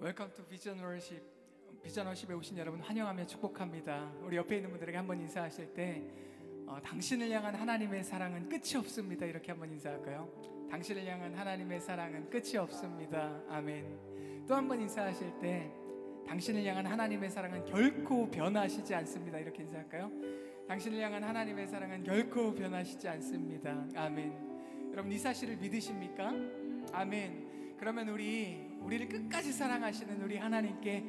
[0.00, 1.22] Welcome to Vision Worship
[1.82, 4.10] Vision Worship에 오신 여러분 환영하며 축복합니다.
[4.22, 6.02] 우리 옆에 있는 분들에게 한번 인사하실 때
[6.66, 9.26] 어, 당신을 향한 하나님의 사랑은 끝이 없습니다.
[9.26, 10.68] 이렇게 한번 인사할까요?
[10.70, 13.42] 당신을 향한 하나님의 사랑은 끝이 없습니다.
[13.50, 14.46] 아멘.
[14.48, 15.70] 또 한번 인사하실 때
[16.26, 19.38] 당신을 향한 하나님의 사랑은 결코 변하시지 않습니다.
[19.38, 20.10] 이렇게 인사할까요?
[20.66, 23.86] 당신을 향한 하나님의 사랑은 결코 변하시지 않습니다.
[23.94, 24.92] 아멘.
[24.92, 26.32] 여러분 이 사실을 믿으십니까?
[26.92, 27.76] 아멘.
[27.78, 31.04] 그러면 우리 우리를 끝까지 사랑하시는 우리 하나님께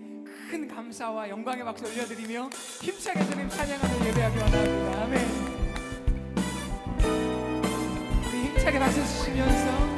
[0.49, 2.49] 큰 감사와 영광의 박수 올려드리며
[2.81, 5.03] 힘차게 주님 찬양하는 예배하기 원합니다.
[5.03, 5.21] 아멘.
[8.27, 9.91] 우리 힘차게 박수 치시면서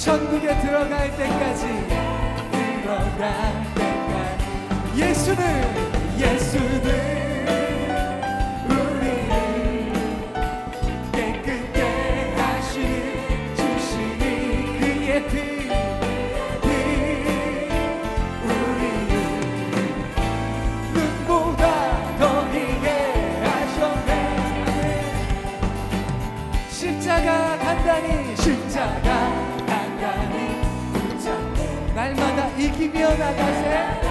[0.00, 1.66] 천국에 들어갈 때까지
[2.50, 4.96] 들어갈 때까지.
[4.96, 5.44] 예수는
[6.22, 7.29] 우리를
[32.92, 34.09] 날마다 이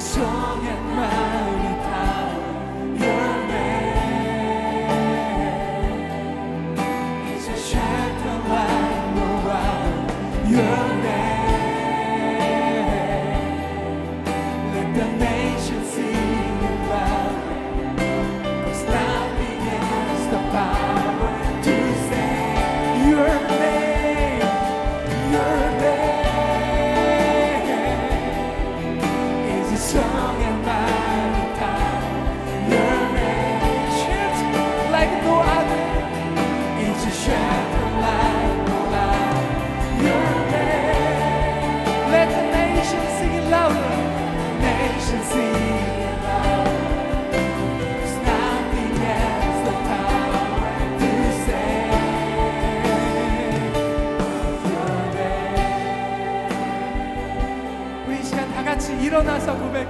[0.00, 1.29] is a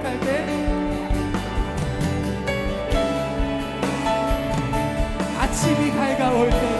[0.01, 0.45] 생각할 때
[5.39, 6.70] 아침이 밝아올 때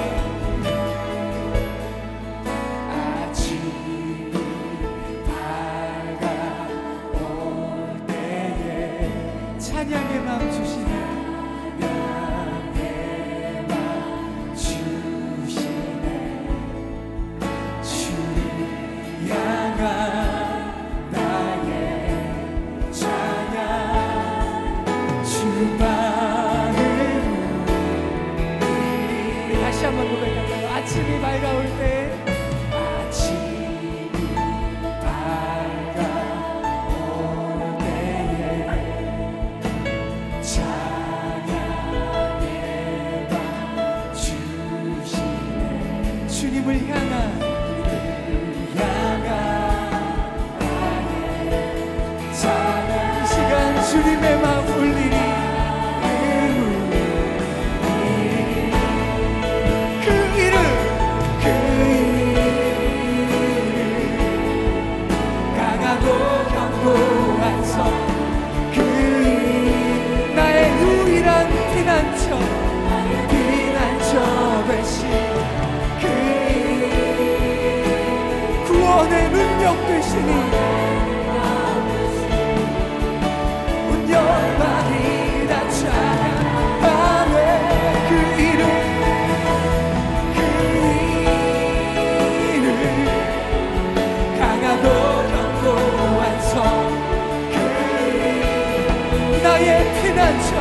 [100.40, 100.56] 求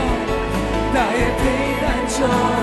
[0.93, 1.45] 那也陪
[1.81, 2.60] 伴着。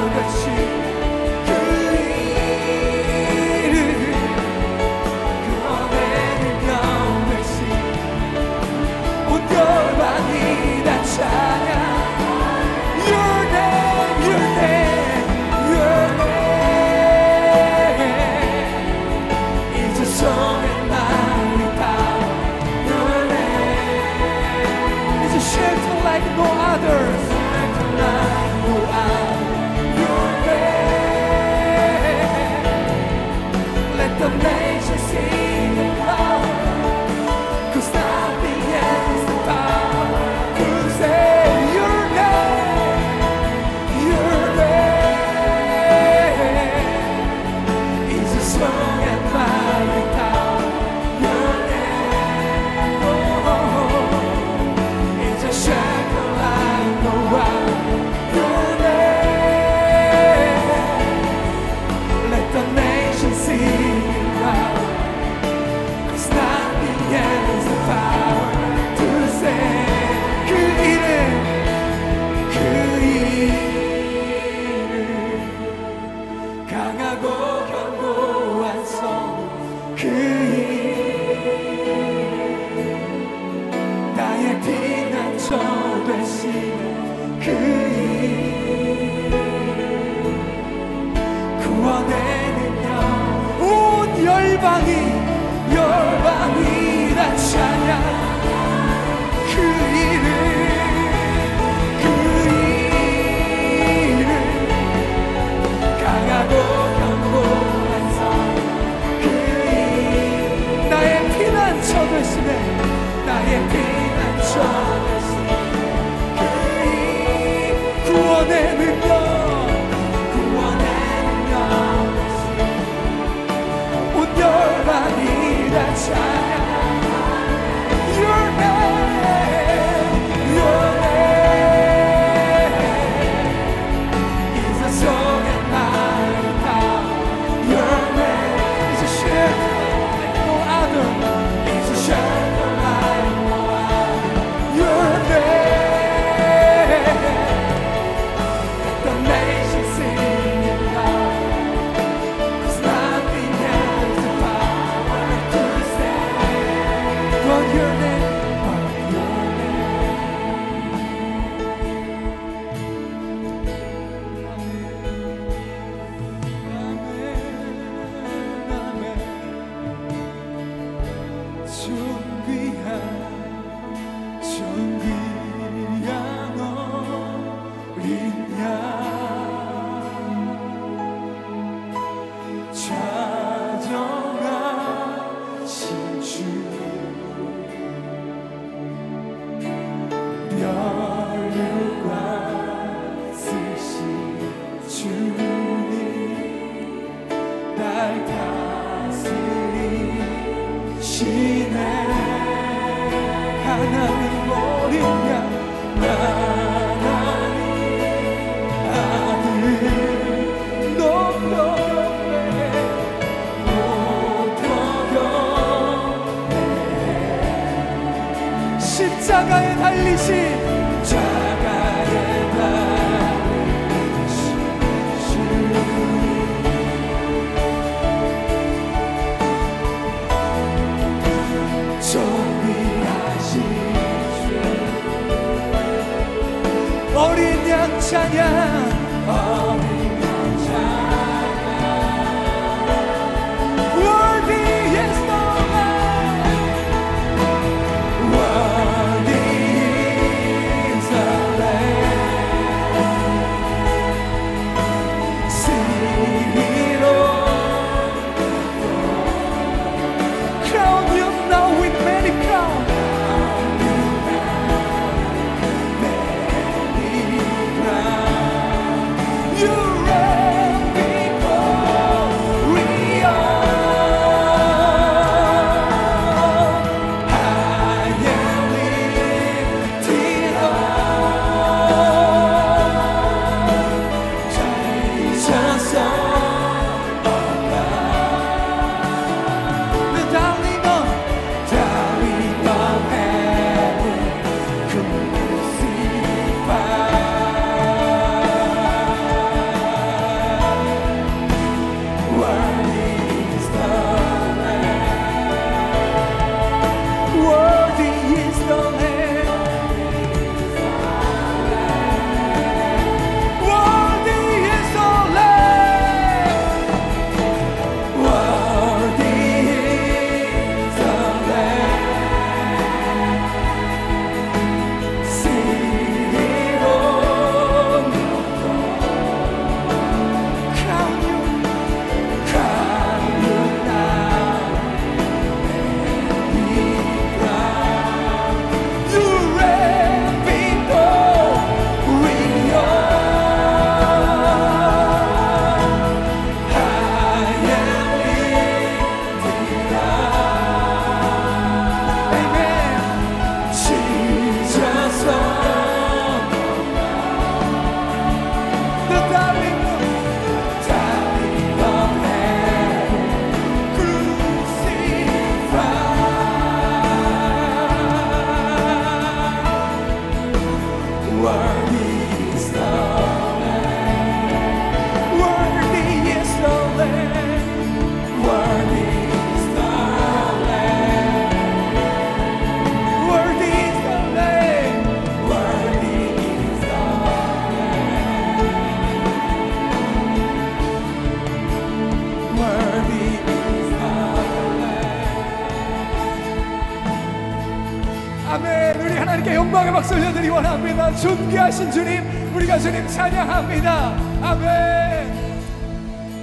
[401.67, 404.17] 존귀하신 주님, 우리가 주님 찬양합니다.
[404.41, 405.47] 아멘.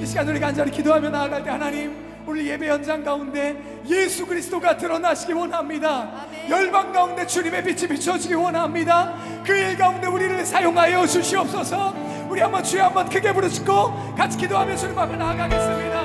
[0.03, 3.57] 이 시간 우리가 간절히 기도하며 나아갈 때 하나님 오늘 예배 현장 가운데
[3.89, 6.27] 예수 그리스도가 드러나시기 원합니다.
[6.49, 9.15] 열방 가운데 주님의 빛이 비춰지기 원합니다.
[9.45, 11.95] 그 일 가운데 우리를 사용하여 주시옵소서.
[12.29, 16.01] 우리 한번 주여 한번 크게 부르시고 같이 기도하며 주님 앞에 나아가겠습니다.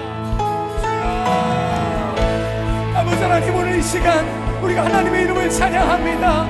[2.95, 4.25] 아버지 하나님 오늘 이 시간
[4.61, 6.47] 우리가 하나님의 이름을 찬양합니다.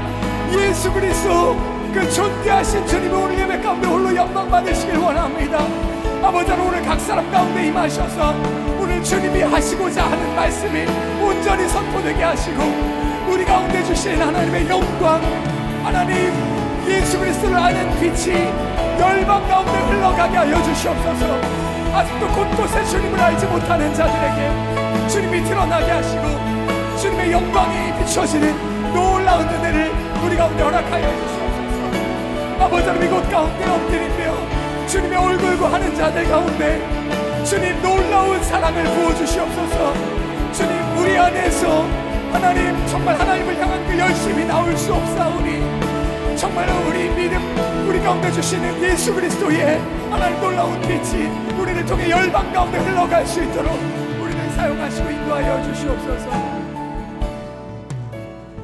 [0.53, 5.59] 예수 그리스도 그 존귀하신 주님의 오늘 예배 가운데 홀로 영광 받으시길 원합니다.
[6.21, 8.35] 아버지 오늘 각 사람 가운데 임하셔서
[8.79, 10.85] 오늘 주님이 하시고자 하는 말씀이
[11.19, 12.61] 온전히 선포되게 하시고
[13.27, 15.21] 우리 가운데 주신 하나님의 영광
[15.83, 16.31] 하나님
[16.87, 18.35] 예수 그리스도를 아는 빛이
[18.99, 21.41] 열방 가운데 흘러가게 하여 주시옵소서
[21.93, 29.91] 아직도 곳곳에 주님을 알지 못하는 자들에게 주님이 드러나게 하시고 주님의 영광이 비춰지는 놀라운 은혜를
[30.23, 31.38] 우리 가운데 허락하여 주시옵소서
[32.69, 39.93] 아버지 하나님 이곳 가운데 엎드리며 주님의 얼굴과 하는 자들 가운데 주님 놀라운 사랑을 부어주시옵소서
[40.51, 41.81] 주님 우리 안에서
[42.31, 47.41] 하나님 정말 하나님을 향한 그 열심이 나올 수 없사오니 정말 우리 믿음
[47.87, 49.79] 우리 가운데 주시는 예수 그리스도의
[50.11, 51.25] 하나님 놀라운 빛이
[51.59, 53.73] 우리를 통해 열방 가운데 흘러갈 수 있도록
[54.21, 56.29] 우리를 사용하시고 인도하여 주시옵소서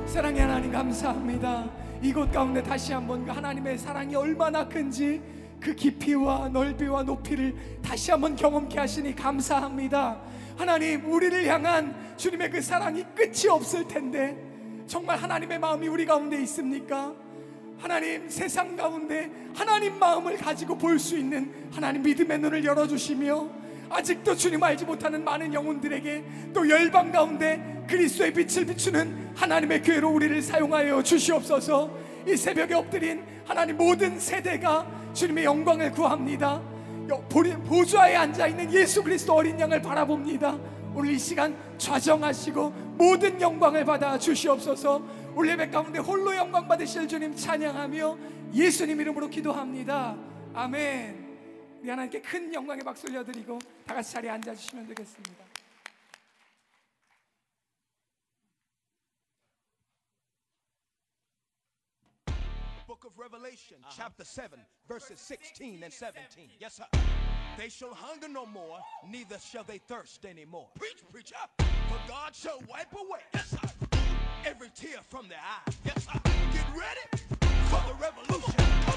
[0.05, 1.84] 사랑의 하나님 감사합니다.
[2.05, 5.21] 이곳 가운데 다시 한번 그 하나님의 사랑이 얼마나 큰지
[5.59, 10.21] 그 깊이와 넓이와 높이를 다시 한번 경험케 하시니 감사합니다.
[10.55, 14.37] 하나님 우리를 향한 주님의 그 사랑이 끝이 없을 텐데
[14.85, 17.13] 정말 하나님의 마음이 우리 가운데 있습니까?
[17.79, 23.49] 하나님 세상 가운데 하나님 마음을 가지고 볼 수 있는 하나님 믿음의 눈을 열어주시며
[23.95, 30.41] 아직도 주님 알지 못하는 많은 영혼들에게 또 열방 가운데 그리스도의 빛을 비추는 하나님의 교회로 우리를
[30.41, 31.89] 사용하여 주시옵소서
[32.27, 36.61] 이 새벽에 엎드린 하나님 모든 세대가 주님의 영광을 구합니다
[37.65, 40.57] 보좌에 앉아있는 예수 그리스도 어린 양을 바라봅니다
[40.93, 45.01] 오늘 이 시간 좌정하시고 모든 영광을 받아 주시옵소서
[45.35, 48.17] 오늘 예배 가운데 홀로 영광 받으실 주님 찬양하며
[48.53, 50.15] 예수님 이름으로 기도합니다.
[50.53, 51.24] 아멘.
[51.85, 55.45] 우리 하나님께 큰 영광의 박수 올려드리고 다 같이 자리에 앉아주시면 되겠습니다.
[62.87, 66.49] book of Revelation, chapter 7, verses 16 and 17.
[66.59, 66.87] Yes, sir.
[67.55, 70.67] They shall hunger no more, neither shall they thirst anymore.
[70.79, 71.35] Preach, preacher.
[71.59, 73.69] For God shall wipe away, yes, sir,
[74.43, 75.71] every tear from their eye.
[75.85, 76.19] Yes, sir.
[76.51, 77.05] Get ready
[77.69, 78.94] for the revolution.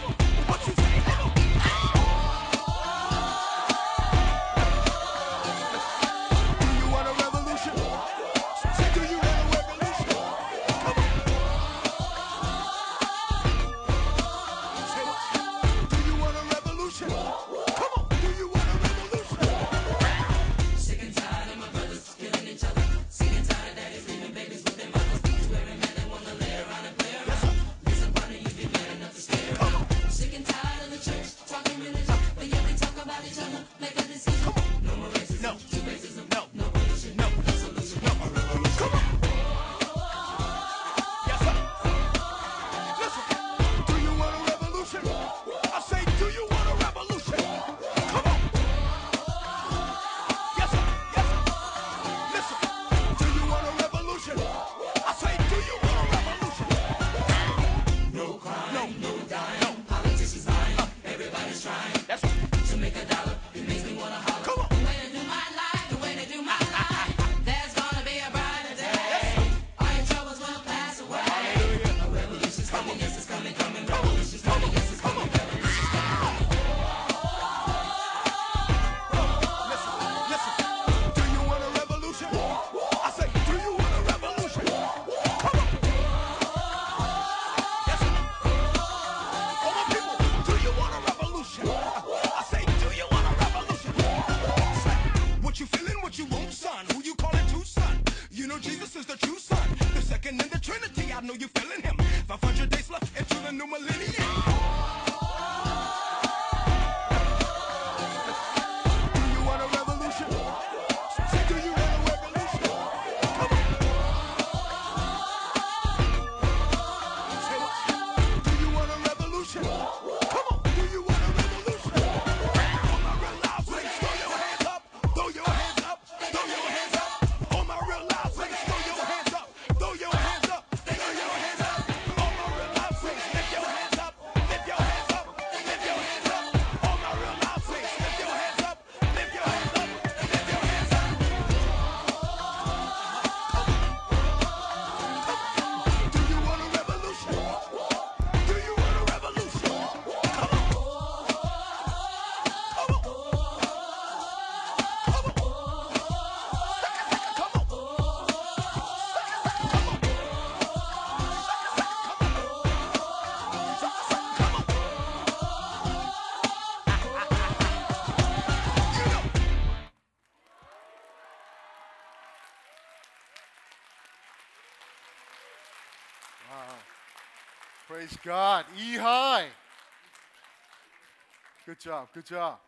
[181.88, 182.12] Job.
[182.12, 182.58] Good job.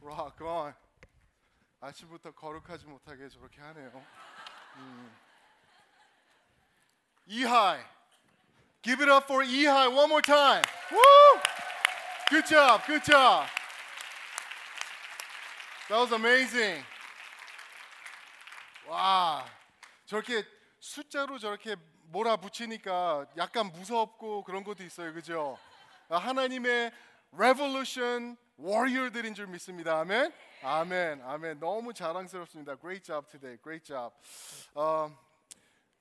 [0.00, 0.74] Rock on.
[1.82, 4.02] 아침부터 거룩하지 못하게 저렇게 하네요.
[4.76, 5.16] 음.
[7.26, 7.84] E high.
[8.82, 10.62] Give it up for E high one more time.
[10.90, 11.40] Woo!
[12.30, 12.82] Good job.
[12.86, 13.46] Good job.
[15.88, 16.82] That was amazing.
[18.86, 19.44] 와.
[20.06, 20.44] 저렇게
[20.78, 25.12] 숫자로 저렇게 몰아붙이니까 약간 무섭고 그런 것도 있어요.
[25.12, 25.58] 그죠?
[26.08, 26.90] 아, 하나님의
[27.32, 30.00] revolution warrior들인 줄 믿습니다.
[30.00, 30.32] 아멘.
[30.62, 31.22] 아멘.
[31.22, 31.60] 아멘.
[31.60, 32.76] 너무 자랑스럽습니다.
[32.76, 33.56] Great job today.
[33.62, 34.14] Great job.
[34.74, 35.16] 어,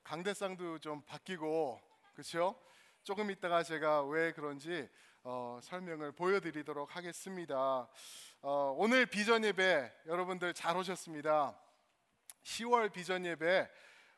[0.03, 1.79] 강대상도 좀 바뀌고
[2.13, 2.59] 그렇죠?
[3.03, 4.89] 조금 있다가 제가 왜 그런지
[5.23, 7.87] 어, 설명을 보여드리도록 하겠습니다.
[8.41, 11.55] 어, 오늘 비전 예배 여러분들 잘 오셨습니다.
[12.43, 13.69] 10월 비전 예배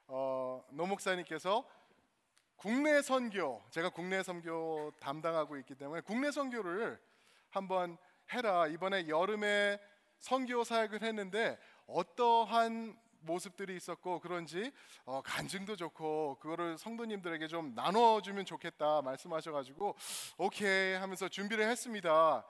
[0.07, 1.67] 어, 노 목사님께서
[2.61, 7.01] 국내 선교 제가 국내 선교 담당하고 있기 때문에 국내 선교를
[7.49, 7.97] 한번
[8.31, 9.79] 해라 이번에 여름에
[10.19, 14.71] 선교 사역을 했는데 어떠한 모습들이 있었고 그런지
[15.05, 19.95] 어, 간증도 좋고 그거를 성도님들에게 좀 나눠주면 좋겠다 말씀하셔가지고
[20.37, 22.45] 오케이 하면서 준비를 했습니다.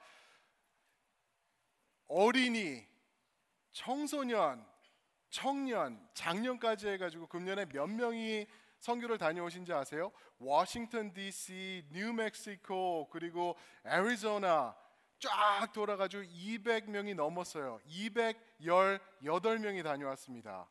[2.06, 2.86] 어린이,
[3.70, 4.62] 청소년,
[5.30, 8.46] 청년, 장년까지 해가지고 금년에 몇 명이
[8.82, 10.10] 선교를 다녀오신지 아세요?
[10.38, 14.76] 워싱턴 D.C., 뉴멕시코 그리고 애리조나
[15.20, 17.80] 쫙 돌아가지고 200명이 넘었어요.
[17.88, 20.68] 218명이 다녀왔습니다.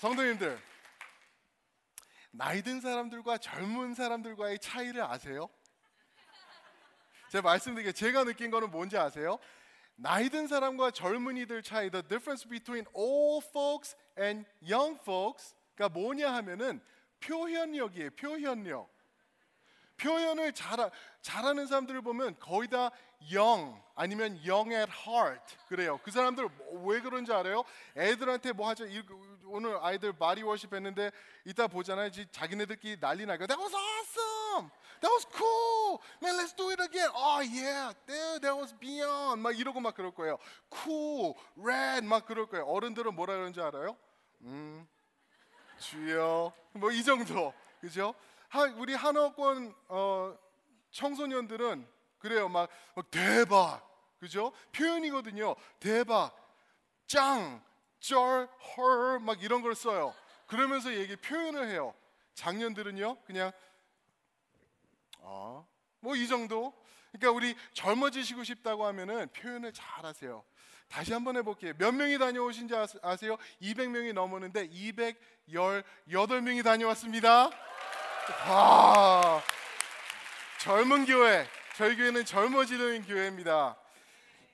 [0.00, 0.60] 성도님들,
[2.32, 5.48] 나이 든 사람들과 젊은 사람들과의 차이를 아세요?
[7.30, 9.38] 제가 말씀드리게 제가 느낀 거는 뭔지 아세요?
[9.96, 16.80] 나이 든 사람과 젊은이들 차이, the difference between old folks and young folks가 뭐냐 하면은
[17.20, 18.10] 표현력이에요.
[18.10, 18.92] 표현력.
[19.96, 20.90] 표현을 잘
[21.22, 22.90] 잘하는 사람들을 보면 거의 다
[23.32, 25.98] young 아니면 young at heart 그래요.
[26.02, 26.48] 그 사람들
[26.84, 27.62] 왜 그런지 알아요?
[27.96, 28.86] 애들한테 뭐 하죠?
[29.44, 31.10] 이- 오늘 아이들 body worship 했는데
[31.44, 32.10] 이따 보잖아요.
[32.10, 34.70] 지- 자기네들끼리 난리 나니까 That was awesome.
[35.00, 35.98] That was cool.
[36.22, 37.10] Man, let's do it again.
[37.14, 39.42] Oh yeah, that, that was beyond.
[39.42, 40.38] 막 이러고 막 그럴 거예요.
[40.72, 42.64] Cool, red 막 그럴 거예요.
[42.66, 43.96] 어른들은 뭐라 그러는지 알아요?
[44.42, 44.86] 음,
[45.78, 46.52] 주여.
[46.72, 47.52] 뭐 이 정도.
[47.80, 48.14] 그죠?
[48.48, 50.38] 하, 우리 한어권 어,
[50.90, 51.86] 청소년들은
[52.18, 52.48] 그래요.
[52.48, 53.82] 막, 막 대박.
[54.18, 54.52] 그죠?
[54.72, 55.54] 표현이거든요.
[55.78, 56.32] 대박.
[57.06, 57.62] 짱.
[58.08, 60.14] 쩔, 헐, 막 이런 걸 써요.
[60.46, 61.94] 그러면서 얘기 표현을 해요.
[62.34, 63.50] 작년들은요, 그냥
[65.20, 65.66] 어,
[66.00, 66.74] 뭐 이 정도.
[67.12, 70.44] 그러니까 우리 젊어지시고 싶다고 하면은 표현을 잘 하세요.
[70.88, 71.72] 다시 한번 해볼게요.
[71.78, 73.36] 몇 명이 다녀오신지 아세- 아세요?
[73.62, 77.48] 200명이 넘었는데 218명이 다녀왔습니다.
[78.48, 79.42] 와,
[80.60, 81.48] 젊은 교회.
[81.76, 83.76] 저희 교회는 젊어지는 교회입니다.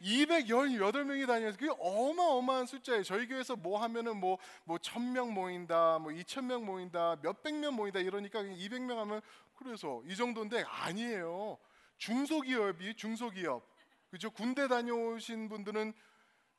[0.00, 3.02] 218명이 다녀서 그게 어마어마한 숫자예요.
[3.02, 8.56] 저희 교회에서 뭐 하면은 뭐뭐 1000명 모인다, 뭐 2000명 모인다, 몇백 명 모인다 이러니까 그냥
[8.56, 9.20] 200명 하면
[9.56, 11.58] 그래서 이 정도인데 아니에요.
[11.98, 13.68] 중소기업이 중소기업.
[14.10, 14.30] 그죠?
[14.30, 15.92] 군대 다녀오신 분들은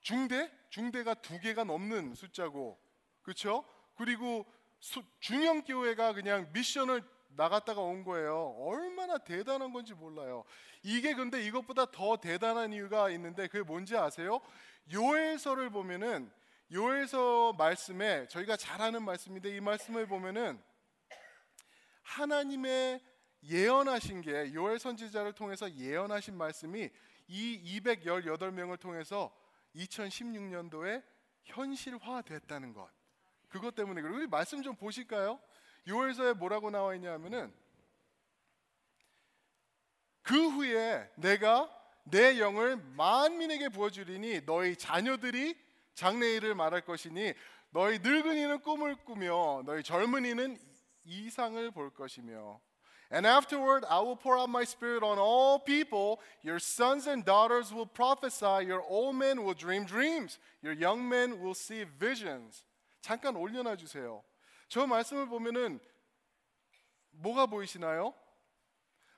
[0.02, 0.52] 중대?
[0.70, 2.80] 중대가 두 개가 넘는 숫자고.
[3.24, 3.66] 그렇죠?
[3.96, 4.46] 그리고
[4.80, 7.04] 수- 중형 교회가 그냥 미션을
[7.36, 8.56] 나갔다가 온 거예요.
[8.60, 10.44] 얼마나 대단한 건지 몰라요.
[10.84, 14.42] 이게 근데 이것보다 더 대단한 이유가 있는데 그게 뭔지 아세요?
[14.92, 16.32] 요엘서를 보면은
[16.72, 20.62] 요엘서 말씀에 저희가 잘 아는 말씀인데 이 말씀을 보면은
[22.04, 23.02] 하나님의
[23.44, 26.90] 예언하신 게 요엘 선지자를 통해서 예언하신 말씀이
[27.28, 29.36] 이 218명을 통해서
[29.76, 31.04] 2016년도에
[31.44, 32.90] 현실화됐다는 것.
[33.50, 35.40] 그것 때문에 그리고 말씀 좀 보실까요?
[35.88, 37.54] 요엘서에 뭐라고 나와 있냐면은
[40.22, 41.70] 그 후에 내가
[42.04, 45.58] 내 영을 만민에게 부어주리니 너희 자녀들이
[45.94, 47.34] 장래일을 말할 것이니
[47.72, 50.60] 너희 늙은이는 꿈을 꾸며 너희 젊은이는
[51.04, 52.60] 이상을 볼 것이며
[53.14, 57.74] And afterward I will pour out my spirit on all people your sons and daughters
[57.74, 62.64] will prophesy your old men will dream dreams your young men will see visions
[63.02, 64.24] 잠깐 올려놔 주세요.
[64.72, 65.82] 저 말씀을 보면은
[67.10, 68.14] 뭐가 보이시나요?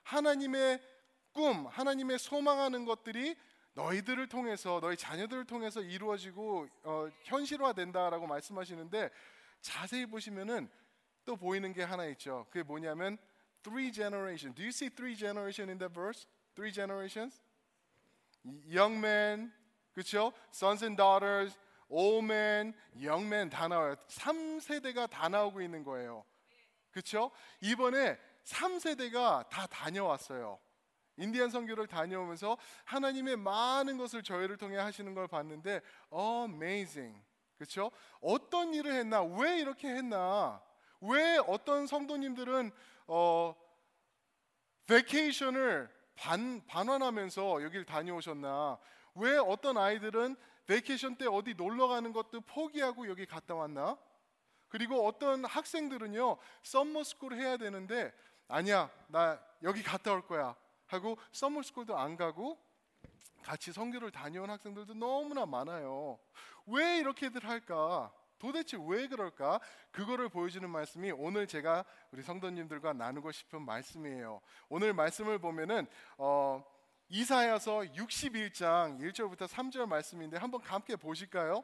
[0.02, 0.82] 하나님의
[1.30, 3.36] 꿈, 하나님의 소망하는 것들이
[3.74, 9.10] 너희들을 통해서 너희 자녀들을 통해서 이루어지고 어, 현실화된다라고 말씀하시는데
[9.60, 10.68] 자세히 보시면은
[11.24, 12.46] 또 보이는 게 하나 있죠.
[12.50, 13.16] 그게 뭐냐면
[13.62, 14.52] three generation.
[14.56, 16.26] Do you see three generation in that verse?
[16.56, 17.40] Three generations?
[18.68, 19.52] young men,
[19.92, 20.32] 그렇죠?
[20.52, 21.56] Sons and daughters,
[21.90, 23.94] young men 다 나와요.
[24.08, 26.24] 3세대가 다 나오고 있는 거예요.
[26.90, 27.30] 그렇죠?
[27.60, 30.58] 이번에 3세대가 다 다녀왔어요.
[31.16, 35.80] 인디안 선교를 다녀오면서 하나님의 많은 것을 저희를 통해 하시는 걸 봤는데
[36.12, 37.22] amazing.
[37.56, 37.90] 그렇죠?
[38.20, 39.22] 어떤 일을 했나?
[39.22, 40.60] 왜 이렇게 했나?
[41.00, 42.72] 왜 어떤 성도님들은
[43.06, 43.54] 어
[44.86, 48.78] vacation을 반, 반환하면서 여길 다녀오셨나?
[49.14, 53.98] 왜 어떤 아이들은 vacation 때 어디 놀러 가는 것도 포기하고 여기 갔다 왔나?
[54.68, 58.12] 그리고 어떤 학생들은요, summer school 해야 되는데
[58.48, 62.58] 아니야, 나 여기 갔다 올 거야 하고 summer school도 안 가고
[63.42, 66.18] 같이 선교를 다녀온 학생들도 너무나 많아요.
[66.66, 68.10] 왜 이렇게들 할까?
[68.38, 69.60] 도대체 왜 그럴까?
[69.90, 74.40] 그거를 보여주는 말씀이 오늘 제가 우리 성도님들과 나누고 싶은 말씀이에요.
[74.68, 75.86] 오늘 말씀을 보면은
[76.18, 76.64] 어,
[77.08, 81.62] 이사야서 61장 1절부터 3절 말씀인데 한번 함께 보실까요?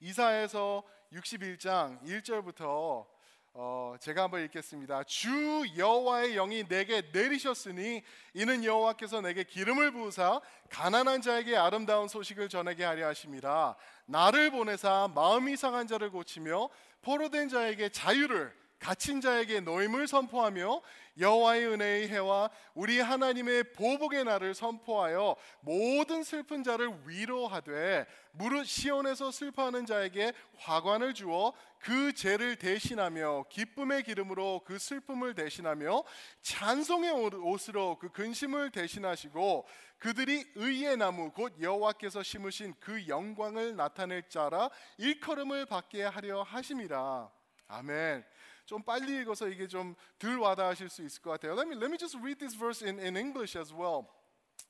[0.00, 3.06] 이사야서 61장 1절부터
[3.54, 5.04] 어, 제가 한번 읽겠습니다.
[5.04, 12.84] 주 여호와의 영이 내게 내리셨으니 이는 여호와께서 내게 기름을 부으사 가난한 자에게 아름다운 소식을 전하게
[12.84, 16.70] 하려 하심이라 나를 보내사 마음이 상한 자를 고치며
[17.02, 20.82] 포로된 자에게 자유를 갇힌 자에게 노임을 선포하며
[21.16, 29.86] 여호와의 은혜의 해와 우리 하나님의 보복의 날을 선포하여 모든 슬픈 자를 위로하되 무릇 시온에서 슬퍼하는
[29.86, 36.02] 자에게 화관을 주어 그 죄를 대신하며 기쁨의 기름으로 그 슬픔을 대신하며
[36.40, 39.66] 찬송의 옷- 옷으로 그 근심을 대신하시고
[39.98, 47.30] 그들이 의의 나무 곧 여호와께서 심으신 그 영광을 나타낼 자라 일컬음을 받게 하려 하심이라.
[47.68, 48.24] 아멘.
[48.71, 51.55] 좀 빨리 읽어서 이게 좀 덜 와닿으실 수 있을 것 같아요.
[51.55, 54.07] Let me let me just read this verse in in English as well.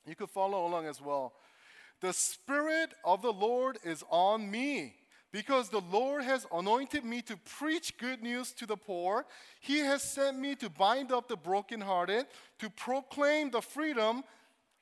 [0.05, 1.33] You could follow along as well.
[1.99, 4.93] The spirit of the Lord is on me
[5.31, 9.25] because the Lord has anointed me to preach good news to the poor.
[9.59, 12.27] He has sent me to bind up the brokenhearted,
[12.59, 14.23] to proclaim the freedom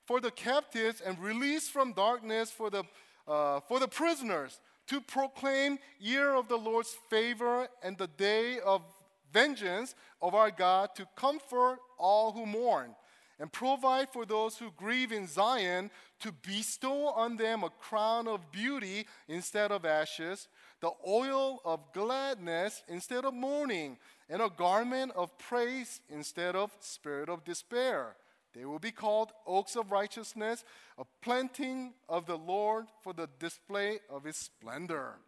[0.05, 2.83] for the captives and release from darkness for the
[3.27, 8.83] uh, for the prisoners to proclaim year of the Lord's favor and the day of
[9.31, 12.95] vengeance of our God to comfort all who mourn
[13.39, 15.91] and provide for those who grieve in Zion
[16.21, 20.47] to bestow on them a crown of beauty instead of ashes
[20.81, 23.97] the oil of gladness instead of mourning
[24.29, 28.15] and a garment of praise instead of spirit of despair
[28.55, 30.63] they will be called oaks of righteousness,
[30.97, 35.19] a planting of the Lord for the display of his splendor.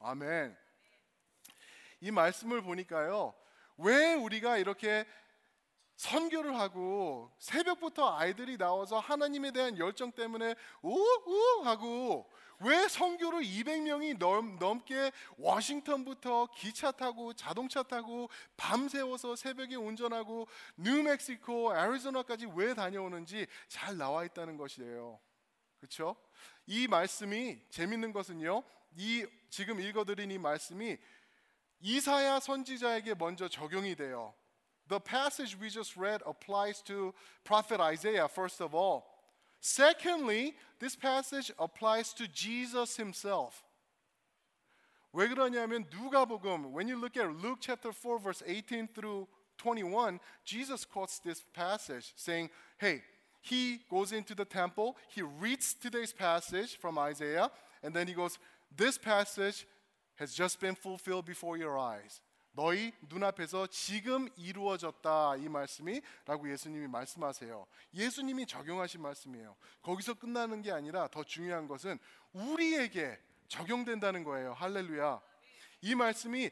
[0.00, 0.56] 아멘.
[2.00, 3.34] 이 말씀을 보니까요.
[3.77, 5.05] 왜 우리가 이렇게
[5.95, 14.57] 선교를 하고 새벽부터 아이들이 나와서 하나님에 대한 열정 때문에 우우 하고 왜 선교를 200명이 넘,
[14.57, 24.23] 넘게 워싱턴부터 기차 타고 자동차 타고 밤새워서 새벽에 운전하고 뉴멕시코, 애리조나까지 왜 다녀오는지 잘 나와
[24.23, 25.19] 있다는 것이에요.
[25.79, 26.15] 그렇죠?
[26.65, 28.63] 이 말씀이 재밌는 것은요.
[28.95, 30.97] 이 지금 읽어드린 이 말씀이
[31.82, 34.34] 이사야 선지자에게 먼저 적용이 돼요.
[34.88, 37.12] The passage we just read applies to
[37.44, 39.04] prophet Isaiah first of all.
[39.60, 43.64] Secondly, this passage applies to Jesus himself.
[45.12, 50.84] 왜 그러냐면 누가복음 when you look at Luke chapter 4 verse 18 through 21, Jesus
[50.84, 52.48] quotes this passage saying,
[52.78, 53.02] "Hey,
[53.40, 57.50] he goes into the temple, he reads today's passage from Isaiah,
[57.82, 58.38] and then he goes,
[58.74, 59.66] this passage
[60.19, 62.21] has just been fulfilled before your eyes.
[62.55, 67.65] 너희 눈앞에서 지금 이루어졌다 이 말씀이라고 예수님이 말씀하세요.
[67.95, 69.55] 예수님이 적용하신 말씀이에요.
[69.81, 71.97] 거기서 끝나는 게 아니라 더 중요한 것은
[72.31, 74.53] 우리에게 적용된다는 거예요.
[74.53, 75.19] 할렐루야.
[75.81, 76.51] 이 말씀이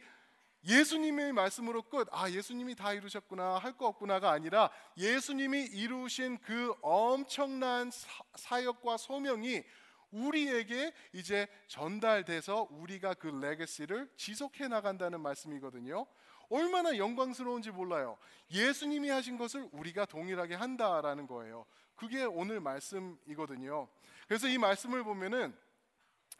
[0.64, 7.90] 예수님의 말씀으로 끝, 아, 예수님이 다 이루셨구나, 할 거 없구나가 아니라 예수님이 이루신 그 엄청난
[7.90, 9.64] 사, 사역과 소명이
[10.12, 16.06] 우리에게 이제 전달돼서 우리가 그 레거시를 지속해 나간다는 말씀이거든요.
[16.50, 18.18] 얼마나 영광스러운지 몰라요.
[18.52, 21.66] 예수님이 하신 것을 우리가 동일하게 한다라는 거예요.
[21.96, 23.88] 그게 오늘 말씀이거든요.
[24.28, 25.56] 그래서 이 말씀을 보면은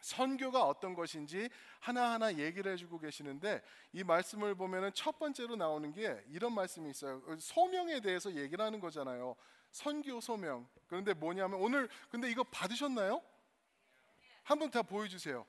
[0.02, 1.50] 선교가 어떤 것인지
[1.80, 3.62] 하나하나 얘기를 해주고 계시는데
[3.94, 7.22] 이 말씀을 보면은 첫 번째로 나오는 게 이런 말씀이 있어요.
[7.40, 9.36] 소명에 대해서 얘기를 하는 거잖아요.
[9.70, 10.68] 선교 소명.
[10.88, 13.22] 그런데 뭐냐면 오늘 근데 이거 받으셨나요?
[14.44, 15.46] 한 번 다 보여주세요.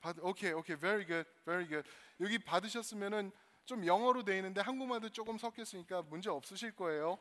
[0.00, 1.88] 받, 오케이, 오케이, very good, very good.
[2.20, 3.32] 여기 받으셨으면은
[3.64, 7.18] 좀 영어로 돼 있는데 한국말도 조금 섞였으니까 문제 없으실 거예요.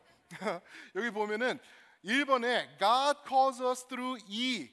[0.95, 1.59] 여기 보면은
[2.03, 4.69] 1번에 God calls us through E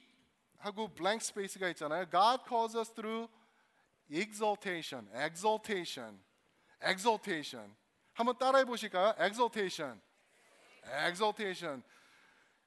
[0.57, 2.09] 하고 blank space가 있잖아요.
[2.09, 3.31] God calls us through
[4.09, 6.21] exaltation, exaltation,
[6.83, 7.75] exaltation.
[8.13, 9.15] 한번 따라해 보실까요?
[9.19, 10.01] exaltation,
[11.07, 11.83] exaltation.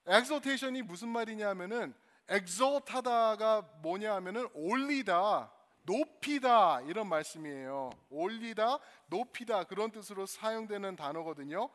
[0.07, 1.95] exaltation이 무슨 말이냐면은
[2.29, 5.53] exalt하다가 뭐냐 하면은 올리다,
[5.83, 7.91] 높이다 이런 말씀이에요.
[8.11, 11.71] 올리다, 높이다 그런 뜻으로 사용되는 단어거든요.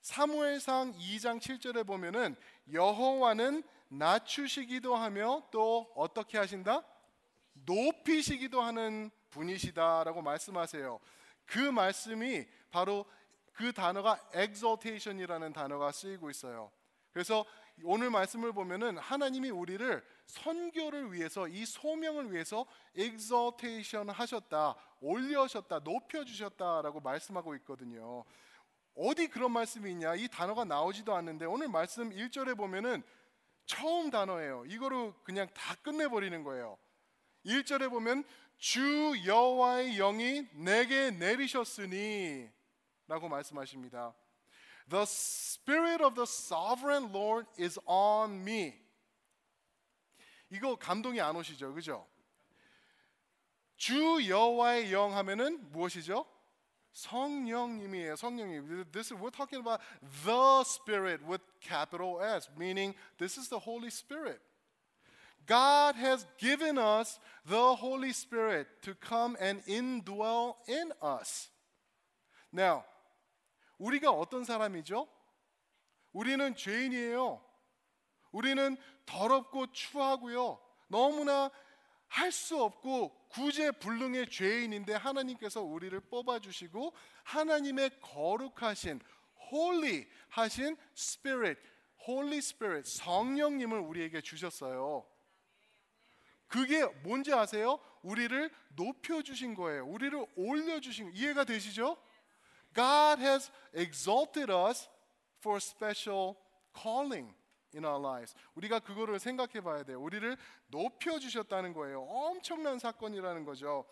[0.00, 2.36] 사무엘상 2장 7절에 보면은
[2.72, 6.82] 여호와는 낮추시기도 하며 또 어떻게 하신다?
[7.52, 10.98] 높이시기도 하는 분이시다라고 말씀하세요.
[11.46, 13.06] 그 말씀이 바로
[13.52, 16.70] 그 단어가 exaltation이라는 단어가 쓰이고 있어요.
[17.12, 17.44] 그래서
[17.84, 27.00] 오늘 말씀을 보면은 하나님이 우리를 선교를 위해서 이 소명을 위해서 exaltation 하셨다, 올려셨다, 높여 주셨다라고
[27.00, 28.24] 말씀하고 있거든요.
[28.94, 30.14] 어디 그런 말씀이 있냐?
[30.14, 33.02] 이 단어가 나오지도 않는데 오늘 말씀 1절에 보면은
[33.64, 34.64] 처음 단어예요.
[34.66, 36.78] 이거로 그냥 다 끝내 버리는 거예요.
[37.44, 38.24] 1절에 보면
[38.58, 42.48] 주 여호와의 영이 내게 내리셨으니
[43.08, 44.14] 라고 말씀하십니다.
[44.91, 48.73] The spirit of the sovereign Lord is on me.
[50.49, 51.73] 이거 감동이 안 오시죠?
[51.73, 52.07] 그죠?
[53.75, 56.25] 주 여호와의 영 하면은 무엇이죠?
[56.93, 58.15] 성령님이에요.
[58.15, 58.91] 성령님.
[58.91, 59.81] This is we're talking about
[60.25, 64.41] the Spirit with capital S, meaning this is the Holy Spirit.
[65.45, 71.49] God has given us the Holy Spirit to come and indwell in us.
[72.51, 72.83] Now,
[73.82, 75.08] 우리가 어떤 사람이죠?
[76.12, 77.44] 우리는 죄인이에요.
[78.30, 78.76] 우리는
[79.06, 80.60] 더럽고 추하고요.
[80.88, 81.50] 너무나
[82.06, 86.92] 할 수 없고 구제불능의 죄인인데 하나님께서 우리를 뽑아 주시고
[87.24, 89.00] 하나님의 거룩하신
[89.50, 91.58] holy 하신 spirit,
[92.06, 95.06] holy spirit 성령님을 우리에게 주셨어요.
[96.46, 97.80] 그게 뭔지 아세요?
[98.02, 99.86] 우리를 높여 주신 거예요.
[99.86, 101.96] 우리를 올려 주신 이해가 되시죠?
[102.74, 104.88] God has exalted us
[105.40, 106.36] for special
[106.72, 107.34] calling
[107.74, 108.34] in our lives.
[108.54, 110.00] 우리가 그거를 생각해 봐야 돼요.
[110.00, 110.36] 우리를
[110.68, 112.02] 높여 주셨다는 거예요.
[112.02, 113.84] 엄청난 사건이라는 거죠.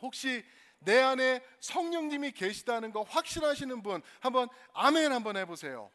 [0.00, 0.44] 혹시
[0.78, 5.90] 내 안에 성령님이 계시다는 거 확신하시는 분 한번 아멘 한번 해 보세요.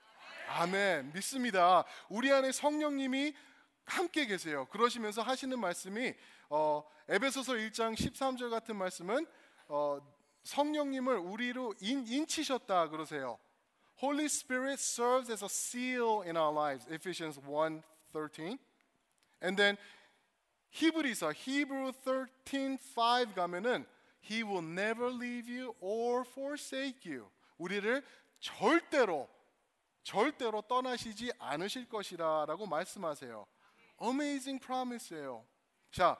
[0.47, 1.11] 아멘.
[1.13, 1.83] 믿습니다.
[2.09, 3.33] 우리 안에 성령님이
[3.85, 4.65] 함께 계세요.
[4.65, 6.13] 그러시면서 하시는 말씀이
[6.49, 9.25] 어, 에베소서 1장 13절 같은 말씀은
[9.67, 9.99] 어,
[10.45, 13.37] 성령님을 우리로 인, 인치셨다 그러세요.
[14.01, 16.87] Holy Spirit serves as a seal in our lives.
[16.91, 18.57] Ephesians 1:13.
[19.41, 19.77] And then
[20.69, 23.85] 히브리서 Hebrew 13:5 가면은
[24.23, 27.29] He will never leave you or forsake you.
[27.57, 28.03] 우리를
[28.39, 29.29] 절대로
[30.03, 33.47] 절대로 떠나시지 않으실 것이라라고 말씀하세요.
[34.01, 35.45] Amazing promise예요.
[35.91, 36.17] 자,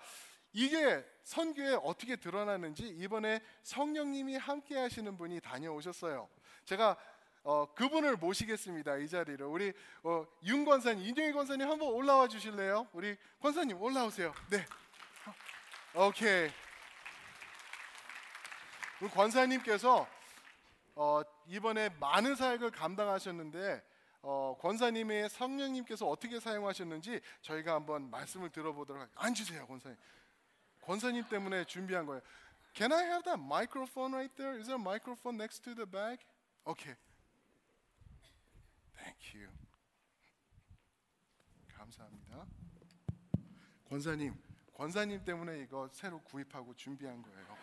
[0.56, 6.30] 이게 선교에 어떻게 드러나는지 이번에 성령님이 함께 하시는 분이 다녀오셨어요.
[6.64, 6.96] 제가
[7.44, 8.96] 어, 그분을 모시겠습니다.
[8.98, 12.88] 이 자리로 우리 어, 윤 권사님, 인정희 권사님 한번 올라와 주실래요?
[12.94, 14.34] 우리 권사님 올라오세요.
[14.50, 14.66] 네.
[15.94, 16.50] 어, 오케이.
[19.02, 20.08] 우리 권사님께서
[20.96, 23.84] 어, 이번에 많은 사역을 감당하셨는데
[24.22, 29.18] 어, 권사님의 성령님께서 어떻게 사용하셨는지 저희가 한번 말씀을 들어보도록 할게요.
[29.20, 29.98] 앉으세요, 권사님.
[30.86, 32.22] 권사님 때문에 준비한 거예요.
[32.76, 34.60] Can I have that microphone right there?
[34.60, 36.20] Is there a microphone next to the bag?
[36.68, 36.96] Okay.
[38.98, 39.50] Thank you.
[41.76, 42.46] 감사합니다.
[43.90, 44.34] 권사님,
[44.74, 47.58] 권사님 때문에 이거 새로 구입하고 준비한 거예요.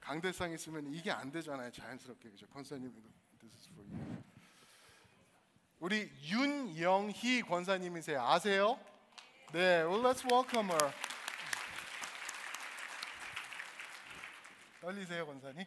[0.00, 1.70] 강대상 있으면 이게 안 되잖아요.
[1.70, 2.46] 자연스럽게 그죠?
[2.48, 2.92] 권사님
[3.40, 4.22] this is for you.
[5.78, 8.22] 우리 윤영희 권사님이세요.
[8.22, 8.78] 아세요?
[9.52, 10.92] 네, well, let's welcome her.
[14.80, 15.64] 떨리세요, 권사님?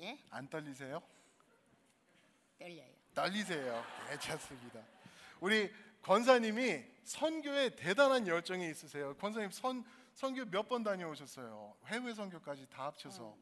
[0.00, 0.18] 예?
[0.30, 1.00] 안 떨리세요?
[2.58, 2.92] 떨려요.
[3.14, 3.84] 떨리세요.
[4.10, 4.80] 괜찮습니다.
[5.40, 5.70] 우리
[6.02, 9.16] 권사님이 선교에 대단한 열정이 있으세요.
[9.16, 9.84] 권사님 선
[10.14, 11.76] 선교 몇 번 다녀오셨어요?
[11.86, 13.36] 해외 선교까지 다 합쳐서.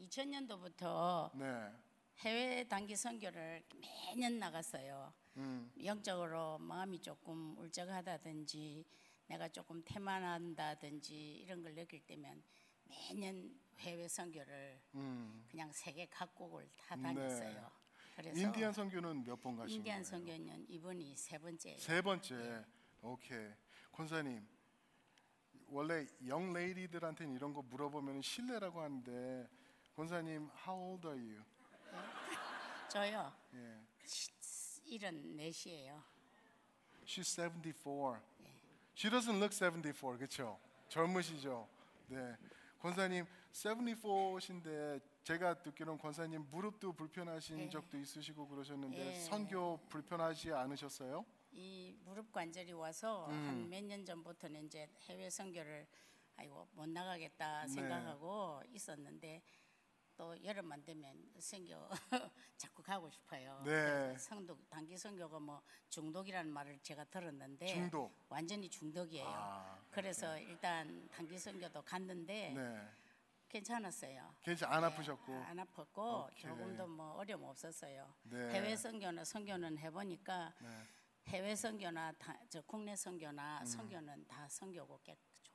[0.00, 1.72] 2000년도부터 네.
[2.20, 5.12] 해외 단기 선교를 매년 나갔어요.
[5.36, 5.70] 음.
[5.84, 8.84] 영적으로 마음이 조금 울적하다든지
[9.26, 12.42] 내가 조금 태만한다든지 이런 걸 느낄 때면
[12.84, 15.44] 매년 해외 선교를 음.
[15.50, 17.02] 그냥 세계 각국을 다 네.
[17.02, 17.70] 다녔어요.
[18.14, 20.04] 그래서 인디안 선교는 몇 번 가신 인디안 거예요?
[20.04, 21.78] 선교는 이번이 세 번째예요.
[21.78, 22.64] 세 번째.
[23.02, 23.50] 오케이.
[23.92, 24.46] 권사님.
[25.68, 29.48] 원래 영 레이디들한테는 이런 거 물어보면 실례라고 하는데
[29.96, 31.42] 권사님 how old are you?
[32.88, 33.36] 저요.
[33.54, 33.80] 예.
[34.84, 36.02] 일은 넷이에요.
[37.04, 38.22] She's 74.
[38.96, 40.16] She doesn't look 74.
[40.16, 40.58] 그렇죠?
[40.88, 41.68] 젊으시죠?
[42.08, 42.34] 네.
[42.78, 47.68] 권사님 74신데 제가 듣기로는 권사님 무릎도 불편하신 네.
[47.68, 49.20] 적도 있으시고 그러셨는데 네.
[49.20, 51.26] 선교 불편하지 않으셨어요?
[51.52, 53.48] 이 무릎 관절이 와서 음.
[53.48, 55.86] 한몇 년 전부터는 이제 해외 선교를
[56.36, 57.68] 아이고 못 나가겠다 네.
[57.68, 59.42] 생각하고 있었는데
[60.16, 61.88] 또 여름만 되면 선교
[62.56, 63.62] 자꾸 가고 싶어요.
[63.64, 64.16] 네.
[64.18, 68.10] 성도 단기 선교가 뭐 중독이라는 말을 제가 들었는데 중독.
[68.28, 69.26] 완전히 중독이에요.
[69.28, 72.88] 아, 그래서 일단 단기 선교도 갔는데 네.
[73.48, 74.34] 괜찮았어요.
[74.42, 75.32] 괜찮 안 네, 아프셨고.
[75.44, 76.40] 안 아팠고 오케이.
[76.42, 78.12] 조금도 뭐 어려움 없었어요.
[78.24, 78.50] 네.
[78.50, 80.68] 해외 선교나 선교는 해보니까 네.
[81.28, 83.66] 해외 선교나 다, 저 국내 선교나 음.
[83.66, 85.00] 선교는 다 선교고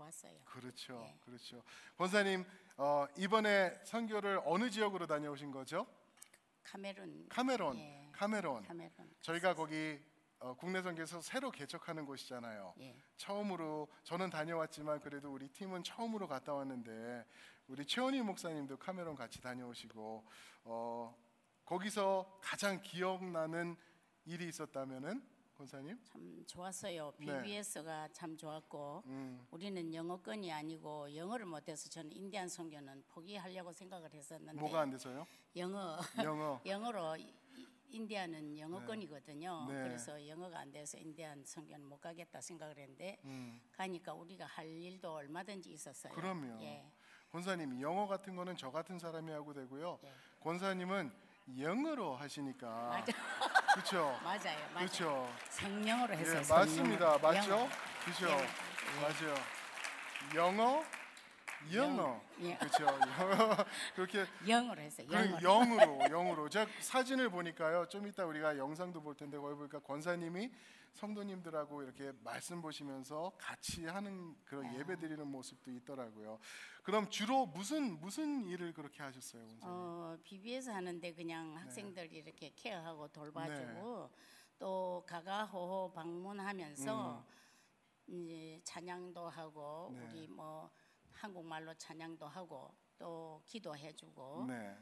[0.01, 0.33] 꽤 좋았어요.
[0.45, 0.99] 그렇죠.
[0.99, 1.19] 네.
[1.25, 1.63] 그렇죠.
[1.97, 2.45] 권사님
[2.77, 5.85] 어, 이번에 선교를 어느 지역으로 다녀오신 거죠?
[6.63, 7.27] 카메룬.
[7.29, 7.77] 카메론.
[7.77, 8.09] 예.
[8.11, 8.63] 카메론.
[8.63, 8.91] 카메룬.
[9.21, 9.99] 저희가 거기
[10.39, 12.73] 어, 국내 선교에서 새로 개척하는 곳이잖아요.
[12.79, 12.95] 예.
[13.17, 17.25] 처음으로 저는 다녀왔지만 그래도 우리 팀은 처음으로 갔다 왔는데
[17.67, 20.25] 우리 최원희 목사님도 카메론 같이 다녀오시고
[20.63, 21.15] 어,
[21.65, 23.75] 거기서 가장 기억나는
[24.25, 25.21] 일이 있었다면은
[25.61, 25.99] 권사님?
[26.03, 27.13] 참 좋았어요.
[27.19, 27.25] 네.
[27.43, 29.45] BBS가 참 좋았고 음.
[29.51, 35.27] 우리는 영어권이 아니고 영어를 못해서 저는 인디안 선교는 포기하려고 생각을 했었는데 뭐가 안 돼서요?
[35.55, 36.59] 영어 영어.
[36.65, 37.31] 영어로 이-
[37.91, 39.67] 인디안은 영어권이거든요.
[39.69, 39.73] 네.
[39.83, 43.61] 그래서 영어가 안 돼서 인디안 선교는 못 가겠다 생각을 했는데 음.
[43.73, 46.11] 가니까 우리가 할 일도 얼마든지 있었어요.
[46.13, 46.59] 그럼요.
[46.63, 46.91] 예.
[47.31, 49.99] 권사님 영어 같은 거는 저 같은 사람이 하고 되고요.
[50.01, 50.11] 네.
[50.39, 51.11] 권사님은
[51.59, 53.03] 영어로 하시니까.
[53.73, 54.19] 그렇죠.
[54.23, 54.39] 맞아요.
[54.73, 54.77] 맞아요.
[54.77, 55.33] 그렇죠.
[55.49, 56.41] 성령으로 했어요.
[56.43, 56.53] 예.
[56.53, 57.17] 맞습니다.
[57.17, 57.69] 맞죠?
[58.05, 58.27] 그죠?
[58.27, 58.35] 예.
[59.01, 59.35] 맞아요.
[60.35, 60.83] 영어,
[61.73, 62.21] 영어.
[62.41, 62.55] 예.
[62.57, 62.85] 그렇죠.
[62.85, 63.55] 영어.
[63.95, 65.07] 그렇게 영어로 했어요.
[65.09, 65.39] 그 영어로.
[65.41, 67.87] 영으로 영으로 제가 사진을 보니까요.
[67.89, 70.49] 좀 이따 우리가 영상도 볼 텐데 거기 보니까 권사님이
[70.93, 74.75] 성도님들하고 이렇게 말씀 보시면서 같이 하는 그런 아.
[74.77, 76.39] 예배 드리는 모습도 있더라고요.
[76.83, 79.63] 그럼 주로 무슨 무슨 일을 그렇게 하셨어요, 권사님?
[79.63, 81.61] 어, BBS 하는데 그냥 네.
[81.61, 84.09] 학생들 이렇게 케어하고 돌봐주고
[84.59, 87.25] 또 가가호호 방문하면서
[88.07, 89.95] 이제 찬양도 하고 음.
[89.95, 90.05] 네.
[90.05, 90.69] 우리 뭐
[91.11, 94.77] 한국말로 찬양도 하고 또 기도해주고 네.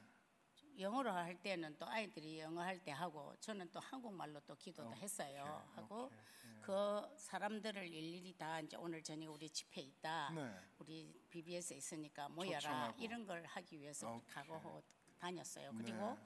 [0.80, 5.64] 영어로 할 때는 또 아이들이 영어 할 때 하고 저는 또 한국말로 또 기도도 했어요
[5.76, 6.18] 하고 오케이.
[6.20, 6.62] 예.
[6.62, 10.56] 그 사람들을 일일이 다 이제 오늘 저녁 우리 집회 있다 네.
[10.80, 13.02] 우리 BBS에 있으니까 모여라 초청하고.
[13.02, 14.28] 이런 걸 하기 위해서 오케이.
[14.34, 14.82] 각오하고
[15.20, 15.72] 다녔어요.
[15.74, 15.78] 네.
[15.84, 16.18] 그리고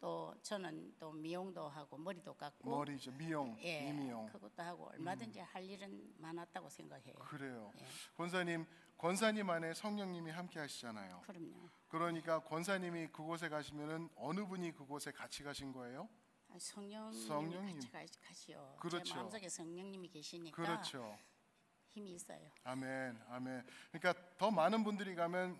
[0.00, 3.10] 또 저는 또 미용도 하고 머리도 깎고 머리죠.
[3.12, 4.26] 미용, 예, 미미용.
[4.26, 7.14] 그것도 하고 얼마든지 할 일은 많았다고 생각해요.
[7.16, 7.72] 그래요.
[7.80, 7.84] 예.
[8.16, 8.64] 권사님,
[8.96, 11.20] 권사님 안에 성령님이 함께 하시잖아요.
[11.26, 11.68] 그럼요.
[11.88, 16.08] 그러니까 권사님이 그곳에 가시면은 어느 분이 그곳에 같이 가신 거예요?
[16.50, 17.74] 아, 성령님이 성령님.
[17.90, 18.76] 같이 가- 가시오.
[18.80, 19.04] 그렇죠.
[19.04, 21.18] 제 마음속에 성령님이 계시니까 그렇죠.
[21.90, 22.50] 힘이 있어요.
[22.64, 23.66] 아멘, 아멘.
[23.90, 25.58] 그러니까 더 많은 분들이 가면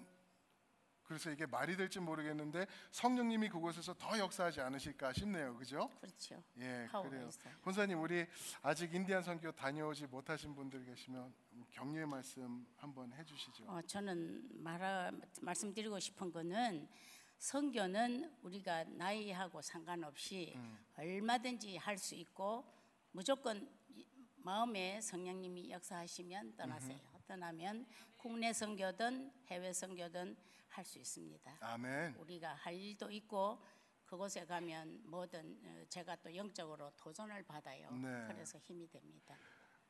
[1.09, 5.57] 그래서 이게 말이 될지 모르겠는데 성령님이 그곳에서 더 역사하지 않으실까 싶네요.
[5.57, 5.89] 그죠?
[6.03, 6.35] 그렇죠.
[6.59, 7.27] 예, 그래요.
[7.29, 7.55] 있어요.
[7.63, 8.27] 권사님, 우리
[8.61, 11.33] 아직 인디안 선교 다녀오지 못하신 분들 계시면
[11.71, 13.65] 격려의 말씀 한번 해 주시죠.
[13.69, 16.87] 어, 저는 말하, 말씀드리고 싶은 거는
[17.39, 20.77] 선교는 우리가 나이하고 상관없이 음.
[20.99, 22.67] 얼마든지 할 수 있고
[23.13, 24.05] 무조건 이-
[24.37, 26.99] 마음에 성령님이 역사하시면 떠나세요.
[27.27, 27.87] 떠나면
[28.19, 30.37] 국내 선교든 해외 선교든
[30.79, 31.57] 할 수 있습니다.
[31.61, 32.15] 아멘.
[32.19, 33.59] 우리가 할 일도 있고
[34.07, 37.91] 그곳에 가면 뭐든 어, 제가 또 영적으로 도전을 받아요.
[37.91, 38.27] 네.
[38.29, 39.37] 그래서 힘이 됩니다.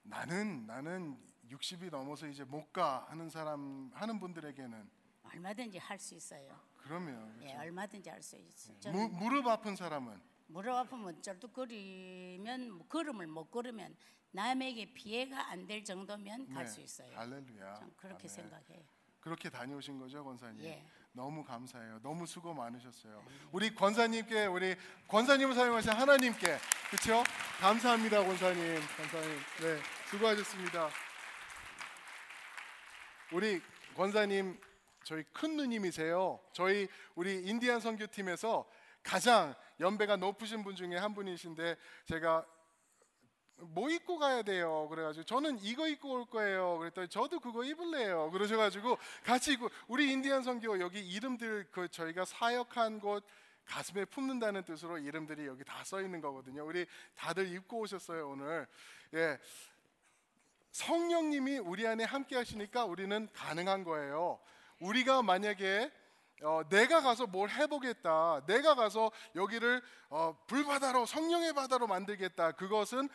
[0.03, 4.91] 나는 나는 60이 넘어서 이제 못 가 하는 사람 하는 분들에게는
[5.25, 6.59] 얼마든지 할 수 있어요.
[6.79, 7.61] 그러면 예, 그렇죠.
[7.61, 8.75] 얼마든지 할 수 있어요.
[8.77, 13.95] 무, 저는 무릎 아픈 사람은 무릎 아프면 쩔뚝거리면 뭐 걸음을 못 걸으면
[14.31, 16.71] 남에게 피해가 안 될 정도면 갈 네.
[16.71, 17.15] 수 있어요.
[17.15, 17.75] 할렐루야.
[17.75, 18.29] 전 그렇게 아멘.
[18.29, 18.98] 생각해요.
[19.29, 20.65] 그렇게 다녀오신 거죠, 권사님?
[20.65, 20.83] 예.
[21.13, 22.01] 너무 감사해요.
[22.03, 23.23] 너무 수고 많으셨어요.
[23.53, 24.75] 우리 권사님께 우리
[25.07, 26.59] 권사님을 사용하신 하나님께
[26.89, 27.23] 그렇죠?
[27.61, 28.81] 감사합니다, 권사님.
[28.97, 29.39] 권사님.
[29.61, 29.79] 네,
[30.11, 30.89] 수고하셨습니다.
[33.33, 33.61] 우리
[33.95, 34.59] 권사님
[35.05, 36.41] 저희 큰 누님이세요.
[36.53, 38.67] 저희 우리 인디안 선교팀에서
[39.03, 41.77] 가장 연배가 높으신 분 중에 한 분이신데
[42.07, 42.47] 제가
[43.61, 44.87] 뭐 입고 가야 돼요.
[44.89, 46.79] 그래가지고 저는 이거 입고 올 거예요.
[46.79, 48.31] 그랬더니 저도 그거 입을래요.
[48.31, 53.25] 그러셔가지고 같이 입고 우리 인디안 선교 여기 이름들 그 저희가 사역한 곳
[53.65, 56.65] 가슴에 품는다는 뜻으로 이름들이 여기 다 써 있는 거거든요.
[56.65, 56.87] 우리
[57.17, 58.67] 다들 입고 오셨어요 오늘.
[59.15, 59.39] 예,
[60.71, 64.39] 성령님이 우리 안에 함께 하시니까 우리는 가능한 거예요.
[64.81, 65.91] 우리가 만약에
[66.43, 68.43] 어, 내가 가서 뭘 해보겠다.
[68.47, 72.53] 내가 가서 여기를 어, 불바다로 성령의 바다로 만들겠다.
[72.53, 73.09] 그것은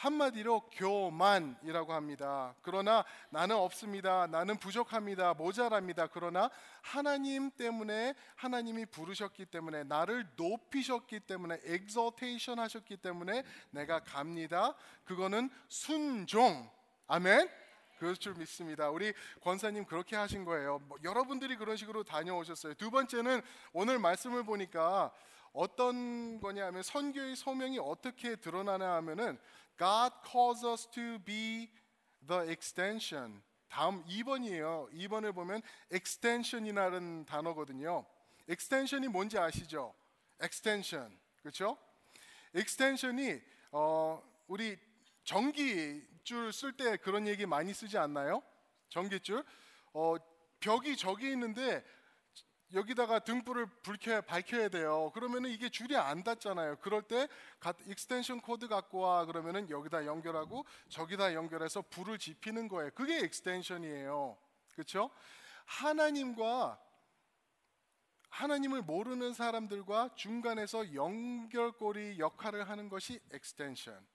[0.00, 2.54] 한마디로 교만이라고 합니다.
[2.62, 4.26] 그러나 나는 없습니다.
[4.28, 5.34] 나는 부족합니다.
[5.34, 6.06] 모자랍니다.
[6.06, 13.42] 그러나 하나님 때문에 하나님이 부르셨기 때문에 나를 높이셨기 때문에 exaltation 하셨기 때문에
[13.72, 14.74] 내가 갑니다.
[15.04, 16.70] 그거는 순종.
[17.06, 17.50] 아멘.
[17.98, 18.88] 그럴 줄 믿습니다.
[18.88, 20.78] 우리 권사님 그렇게 하신 거예요.
[20.78, 22.72] 뭐 여러분들이 그런 식으로 다녀오셨어요.
[22.74, 23.42] 두 번째는
[23.74, 25.12] 오늘 말씀을 보니까
[25.52, 29.38] 어떤 거냐면 선교의 소명이 어떻게 드러나냐 하면은
[29.80, 31.70] God calls us to be
[32.28, 33.42] the extension.
[33.70, 34.92] 다음 2번이에요.
[34.92, 38.04] 2번을 보면 extension이라는 단어거든요.
[38.46, 39.94] extension이 뭔지 아시죠?
[40.42, 41.18] extension.
[41.40, 41.78] 그렇죠?
[42.54, 43.40] extension이
[43.72, 44.76] 어 우리
[45.24, 48.42] 전기줄 쓸 때 그런 얘기 많이 쓰지 않나요?
[48.90, 49.42] 전기줄.
[49.94, 50.16] 어
[50.60, 51.82] 벽이 저기 있는데
[52.72, 55.10] 여기다가 등불을 불켜 밝혀야 돼요.
[55.14, 56.76] 그러면은 이게 줄이 안 닿잖아요.
[56.76, 62.90] 그럴 때 가- extension cord 갖고 와 그러면은 여기다 연결하고 저기다 연결해서 불을 지피는 거예요.
[62.94, 64.36] 그게 extension이에요.
[64.72, 65.10] 그렇죠?
[65.66, 66.80] 하나님과
[68.28, 74.06] 하나님을 모르는 사람들과 중간에서 연결고리 역할을 하는 것이 extension.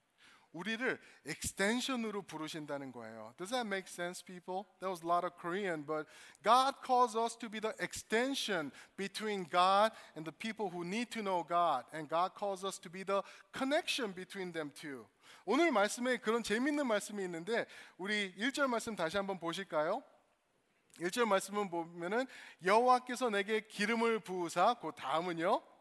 [0.55, 0.97] 우리를
[1.27, 3.33] extension으로 부르신다는 거예요.
[3.37, 4.65] Does that make sense, people?
[4.79, 6.07] That was a lot of Korean, but
[6.43, 11.21] God calls us to be the extension between God and the people who need to
[11.21, 15.05] know God, and God calls us to be the connection between them two.
[15.45, 17.65] 오늘 말씀에 그런 재밌는 말씀이 있는데
[17.97, 20.01] 우리 1절 말씀 다시 한번 보실까요?
[20.99, 22.25] 1절 말씀은 보면은
[22.63, 25.74] 여호와께서 내게 기름을 부으사 그 다음은요.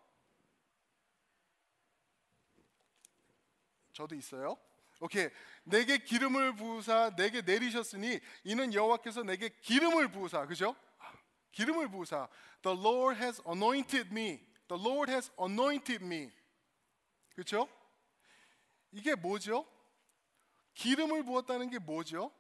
[3.95, 4.59] 저도 있어요.
[5.01, 5.29] 오케이.
[5.65, 10.47] 내게 기름을 부으사 내게 내리셨으니 이는 여호와께서 내게 기름을 부으사.
[10.47, 10.77] 그죠?
[11.53, 12.29] 기름을 부으사.
[12.63, 14.41] The Lord has anointed me.
[14.69, 16.31] The Lord has anointed me.
[17.35, 17.69] 그렇죠?
[18.93, 19.67] 이게 뭐죠?
[20.75, 22.33] 기름을 부었다는 게 뭐죠?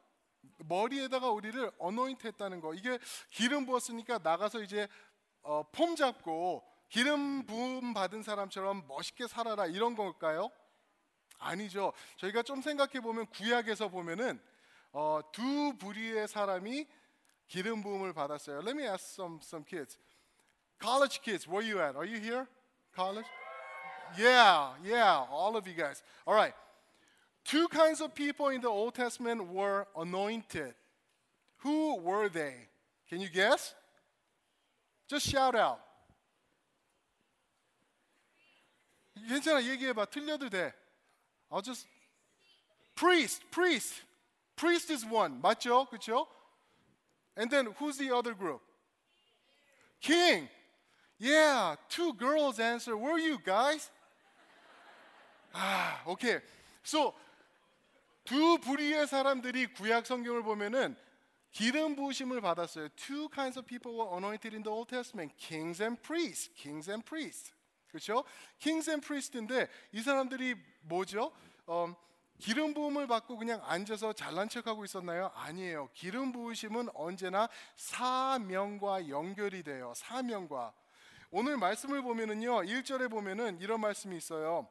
[0.58, 2.74] 머리에다가 우리를 어노인트 했다는 거.
[2.74, 2.98] 이게
[3.30, 4.88] 기름 부었으니까 나가서 이제
[5.42, 10.50] 어, 폼 잡고 기름 부음 받은 사람처럼 멋있게 살아라 이런 걸까요?
[11.38, 11.92] 아니죠.
[12.16, 14.40] 저희가 좀 생각해 보면 구약에서 보면은
[14.92, 16.86] 어, 두 부류의 사람이
[17.48, 18.58] 기름 부음을 받았어요.
[18.58, 19.98] Let me ask some some kids.
[20.80, 21.96] College kids, where you at?
[21.96, 22.46] Are you here?
[22.94, 23.26] College?
[24.16, 26.02] Yeah, yeah, all of you guys.
[26.26, 26.54] All right.
[27.44, 30.74] Two kinds of people in the Old Testament were anointed.
[31.58, 32.68] Who were they?
[33.08, 33.74] Can you guess?
[35.08, 35.80] Just shout out.
[39.28, 40.06] 괜찮아, 얘기해봐.
[40.06, 40.72] 틀려도 돼.
[41.53, 41.87] I'll just
[42.95, 43.93] priest, priest,
[44.55, 45.41] priest is one.
[45.41, 45.87] 맞죠?
[45.89, 46.27] 그렇죠?
[47.35, 48.61] And then who's the other group?
[50.01, 50.49] King.
[51.17, 52.95] Yeah, two girls answer.
[52.95, 53.89] Where are you guys?
[55.53, 56.41] 아, 오케이.
[56.83, 57.13] So
[58.23, 60.95] 두 부류의 사람들이 구약 성경을 보면은
[61.51, 62.89] 기름 부으심을 받았어요.
[62.95, 66.49] Two kinds of people were anointed in the Old Testament: kings and priests.
[66.55, 67.51] Kings and priests.
[67.91, 68.23] 그렇죠?
[68.59, 71.32] Kings and priest인데 이 사람들이 뭐죠?
[71.66, 71.94] 어,
[72.38, 75.30] 기름 부음을 받고 그냥 앉아서 잘난 척하고 있었나요?
[75.34, 75.88] 아니에요.
[75.94, 79.92] 기름 부으심은 언제나 사명과 연결이 돼요.
[79.96, 80.72] 사명과.
[81.30, 82.62] 오늘 말씀을 보면은요.
[82.62, 84.68] 1절에 보면은 이런 말씀이 있어요.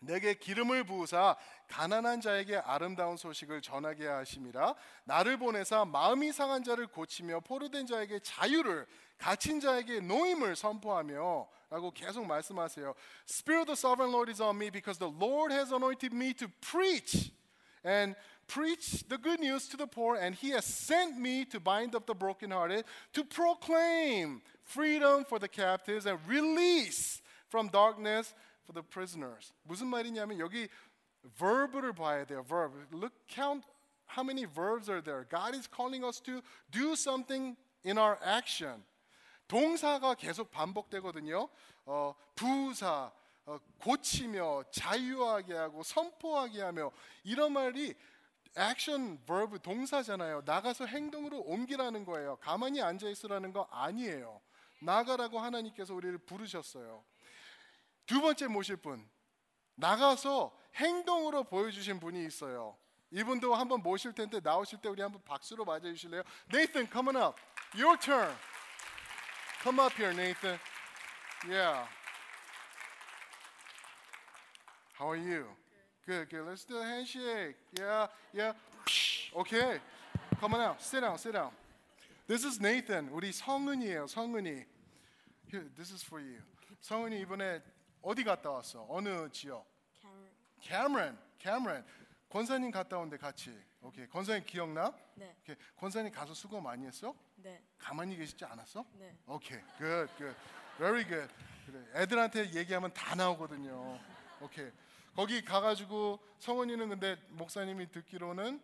[0.00, 1.36] 내게 기름을 부으사
[1.68, 4.74] 가난한 자에게 아름다운 소식을 전하게 하심이라
[5.04, 8.86] 나를 보내사 마음이 상한 자를 고치며 포로된 자에게 자유를
[9.18, 12.94] 갇힌 자에게 노임을 선포하며 라고 계속 말씀하세요.
[13.28, 16.48] Spirit of the sovereign Lord is on me because the Lord has anointed me to
[16.60, 17.32] preach
[17.84, 18.14] and
[18.46, 22.06] preach the good news to the poor and he has sent me to bind up
[22.06, 22.84] the brokenhearted
[23.14, 28.34] to proclaim freedom for the captives and release from darkness
[28.69, 29.51] for the prisoners.
[29.63, 30.69] 무슨 말이냐면 여기
[31.37, 32.43] verb를 봐야 돼요.
[32.47, 32.73] verb.
[32.93, 33.65] Look count
[34.15, 35.25] how many verbs are there.
[35.27, 36.41] God is calling us to
[36.71, 38.83] do something in our action.
[39.47, 41.49] 동사가 계속 반복되거든요.
[41.85, 43.11] 어, 부사,
[43.47, 46.91] 어, 고치며 자유하게 하고 선포하게 하며
[47.23, 47.95] 이런 말이
[48.55, 50.43] 액션 verb 동사잖아요.
[50.45, 52.37] 나가서 행동으로 옮기라는 거예요.
[52.37, 54.39] 가만히 앉아 있으라는 거 아니에요.
[54.81, 57.03] 나가라고 하나님께서 우리를 부르셨어요.
[58.09, 59.07] 두 번째 모실 분
[59.75, 62.75] 나가서 행동으로 보여주신 분이 있어요.
[63.11, 66.23] 이분도 한번 모실 텐데 나오실 때 우리 한번 박수로 맞아 주실래요?
[66.51, 67.39] Nathan, come on up.
[67.75, 68.35] Your turn.
[69.61, 70.57] Come up here, Nathan.
[71.47, 71.87] Yeah.
[74.97, 75.45] How are you?
[76.07, 76.47] Good, good.
[76.47, 77.57] Let's do a handshake.
[77.77, 78.53] Yeah, yeah.
[79.35, 79.79] Okay.
[80.39, 80.81] Come on out.
[80.81, 81.51] Sit down, sit down.
[82.27, 83.09] This is Nathan.
[83.11, 84.65] 우리 성은이에요, 성은이.
[85.51, 86.41] Here, this is for you.
[86.81, 87.61] 성은이 이번에
[88.01, 88.85] 어디 갔다 왔어?
[88.89, 89.65] 어느 지역?
[90.61, 91.17] Cameron.
[91.39, 91.85] Cameron.
[92.29, 93.57] 권사님 갔다 온데 같이.
[93.81, 94.07] 오케이.
[94.07, 94.93] 권사님 기억나?
[95.15, 95.35] 네.
[95.41, 95.55] 오케이.
[95.77, 97.15] 권사님 가서 수고 많이 했어?
[97.37, 97.63] 네.
[97.77, 98.85] 가만히 계시지 않았어?
[98.93, 99.17] 네.
[99.25, 99.59] 오케이.
[99.77, 100.35] Good, good.
[100.77, 101.33] Very good.
[101.65, 101.83] 그래.
[101.95, 103.99] 애들한테 얘기하면 다 나오거든요.
[104.41, 104.69] 오케이.
[105.15, 108.61] 거기 가가지고 성원이는 근데 목사님이 듣기로는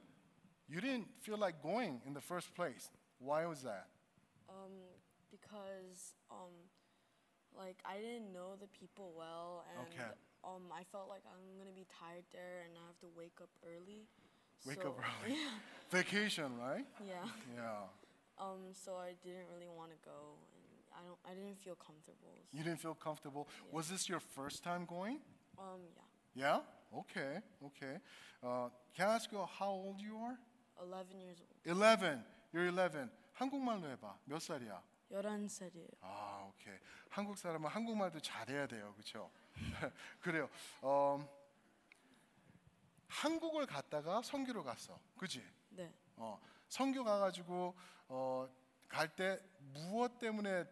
[0.70, 2.92] you didn't feel like going in the first place.
[3.20, 3.88] Why was that?
[4.48, 4.72] Um,
[5.32, 6.54] because um,
[7.57, 10.11] like I didn't know the people well, and Okay.
[10.45, 13.51] um, I felt like I'm gonna be tired there, and I have to wake up
[13.65, 14.07] early.
[14.67, 15.37] Wake so, up early.
[15.91, 16.87] Vacation, right?
[17.05, 17.25] Yeah.
[17.55, 17.89] Yeah.
[18.39, 21.19] Um, so I didn't really want to go, and I don't.
[21.25, 22.35] I didn't feel comfortable.
[22.53, 23.49] You didn't feel comfortable.
[23.71, 25.21] Was this your first time going?
[25.59, 25.81] Um,
[26.35, 26.61] yeah.
[26.93, 26.99] Yeah.
[27.01, 27.41] Okay.
[27.67, 27.97] Okay.
[28.43, 30.39] Uh, can I ask you how old you are?
[30.83, 31.77] 11 years old.
[31.77, 32.25] 11.
[32.53, 33.11] You're 11.
[33.33, 34.19] 한국말로 해봐.
[34.25, 34.83] 몇 살이야?
[35.12, 35.90] 11살이에요.
[36.02, 36.78] 아, 오케이.
[37.10, 39.32] 한국 사람은 한국말도 잘해야 돼요, 그렇죠?
[40.20, 40.50] 그래요.
[40.82, 41.20] 어,
[43.08, 45.44] 한국을 갔다가 선교로 갔어, 그지?
[45.70, 45.94] 네.
[46.18, 47.76] 어, 선교 가 가지고
[48.08, 48.50] 어,
[48.88, 49.40] 갈 때
[49.74, 50.66] 무엇 때문에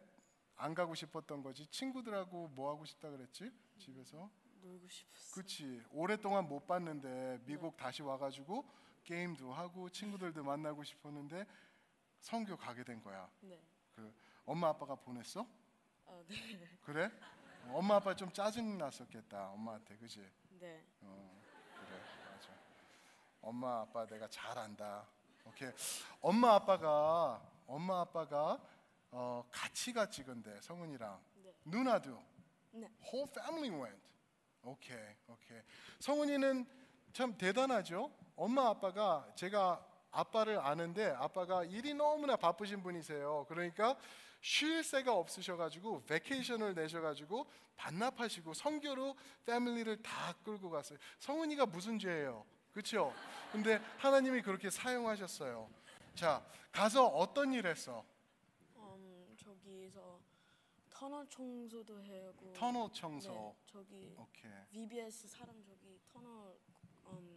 [0.55, 1.65] 안 가고 싶었던 거지?
[1.67, 3.51] 친구들하고 뭐 하고 싶다 그랬지?
[3.77, 4.29] 집에서
[4.61, 5.36] 놀고 싶었어.
[5.36, 8.65] 그치 오랫동안 못 봤는데 미국 다시 와 가지고
[9.03, 11.45] 게임도 하고 친구들도 만나고 싶었는데
[12.19, 13.29] 성교 가게 된 거야.
[13.41, 13.61] 네.
[13.95, 14.13] 그
[14.45, 15.45] 엄마 아빠가 보냈어?
[16.05, 16.35] 어, 네.
[16.83, 17.09] 그래?
[17.69, 20.19] 엄마 아빠 좀 짜증 났었겠다 엄마한테 그지?
[20.59, 20.83] 네.
[21.01, 21.41] 어,
[21.75, 22.49] 그래 맞아.
[23.41, 25.07] 엄마 아빠 내가 잘 안다.
[25.45, 25.71] 오케이.
[26.21, 28.59] 엄마 아빠가 엄마 아빠가
[29.11, 31.53] 어, 같이 갔지 근데 성은이랑 네.
[31.65, 32.21] 누나도
[32.71, 32.89] 네.
[33.03, 34.01] whole family went.
[34.63, 35.61] 오케이 오케이.
[35.99, 36.65] 성은이는
[37.13, 38.11] 참 대단하죠.
[38.35, 43.45] 엄마 아빠가 제가 아빠를 아는데 아빠가 일이 너무나 바쁘신 분이세요.
[43.49, 43.97] 그러니까
[44.41, 50.99] 쉴 새가 없으셔가지고 베케이션을 내셔가지고 반납하시고 성교로 패밀리를 다 끌고 갔어요.
[51.20, 52.45] 성은이가 무슨 죄예요?
[52.72, 53.14] 그렇죠?
[53.51, 55.70] 근데 하나님이 그렇게 사용하셨어요.
[56.16, 58.05] 자 가서 어떤 일 했어?
[58.76, 60.20] 음, 저기서
[60.89, 62.53] 터널 청소도 하고.
[62.53, 63.32] 터널 청소.
[63.32, 63.55] 네.
[63.66, 64.51] 저기 오케이.
[64.72, 66.55] VBS 사람 저기 터널
[67.07, 67.32] 음,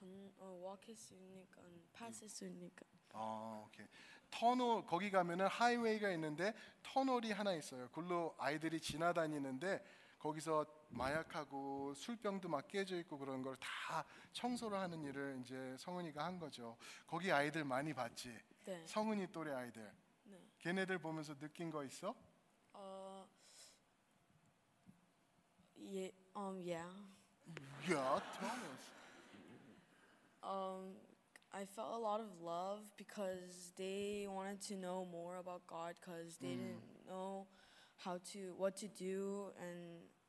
[0.00, 2.86] 건 어, walk할 수 있으니까 pass할 수 있으니까.
[3.12, 3.86] 아, 오케이.
[4.30, 7.88] 터널 거기 가면은 하이웨이가 있는데 터널이 하나 있어요.
[7.88, 9.84] 그걸로 아이들이 지나다니는데
[10.18, 16.38] 거기서 마약하고 술병도 막 깨져 있고 그런 걸 다 청소를 하는 일을 이제 성은이가 한
[16.38, 16.76] 거죠.
[17.06, 18.36] 거기 아이들 많이 봤지.
[18.64, 18.86] 네.
[18.86, 19.92] 성은이 또래 아이들.
[20.24, 20.38] 네.
[20.60, 22.14] 걔네들 보면서 느낀 거 있어?
[22.72, 23.26] 어.
[25.80, 26.12] 예.
[26.36, 26.56] Um.
[26.60, 26.88] Yeah.
[27.88, 28.99] Yeah, tell us.
[30.42, 30.96] Um,
[31.52, 36.36] I felt a lot of love because they wanted to know more about God because
[36.40, 37.46] they didn't know
[37.96, 39.78] how to what to do and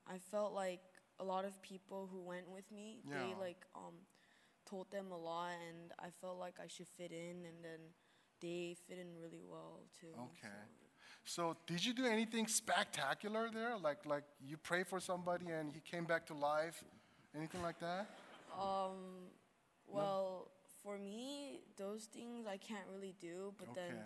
[0.07, 0.81] I felt like
[1.19, 3.19] a lot of people who went with me Yeah.
[3.19, 3.93] they like um
[4.65, 7.79] told them a lot and I felt like I should fit in and then
[8.41, 10.07] they fit in really well too.
[10.17, 10.41] Okay.
[10.41, 10.87] so-
[11.23, 13.77] So, did you do anything spectacular there?
[13.77, 16.83] Like like you pray for somebody and he came back to life?
[17.35, 18.07] Anything like that?
[18.59, 19.29] Um,
[19.90, 20.48] well,
[20.82, 24.04] for me, those things I can't really do, but then Okay.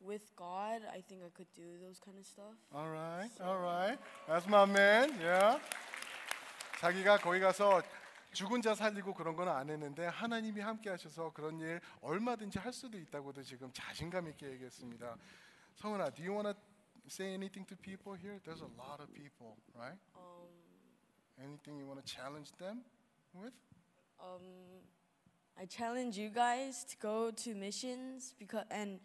[0.00, 2.54] with God, I think I could do those kind of stuff.
[2.72, 3.98] All right, all right.
[4.26, 5.18] That's my man.
[5.20, 5.58] Yeah.
[6.80, 7.82] 자기가 거기 가서
[8.32, 12.98] 죽은 자 살리고 그런 건 안 했는데 하나님이 함께 하셔서 그런 일 얼마든지 할 수도
[12.98, 15.16] 있다고도 지금 자신감 있게 얘기했습니다.
[15.76, 16.54] 성은아, do you want to
[17.08, 18.38] say anything to people here?
[18.44, 19.98] There's a lot of people, right?
[20.14, 20.46] Um,
[21.40, 22.82] Anything you want to challenge them
[23.32, 23.54] with?
[24.20, 24.82] um,
[25.60, 29.00] I challenge you guys to go to missions because and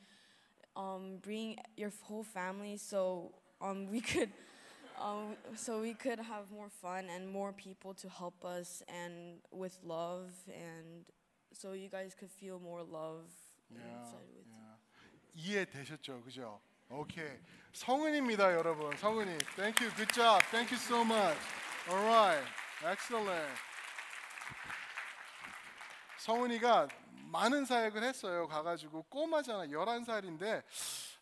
[0.76, 3.32] um, bring your whole family so
[3.62, 4.30] um, we could.
[5.02, 9.76] Um, so we could have more fun and more people to help us and with
[9.84, 11.06] love and
[11.52, 13.26] so you guys could feel more love
[13.72, 14.64] inside with you.
[15.36, 16.62] 이해되셨죠, 그죠?
[16.90, 17.40] 오케이.
[17.74, 18.96] 성은입니다, 여러분.
[18.98, 19.38] 성은이.
[19.56, 19.92] Thank you.
[19.96, 20.44] Good job.
[20.52, 21.38] Thank you so much.
[21.90, 22.44] All right.
[22.86, 23.67] Excellent.
[26.19, 26.89] 성은이가
[27.31, 28.49] 많은 사역을 했어요.
[28.49, 29.67] 가가지고 꼬마잖아.
[29.67, 30.63] 11살인데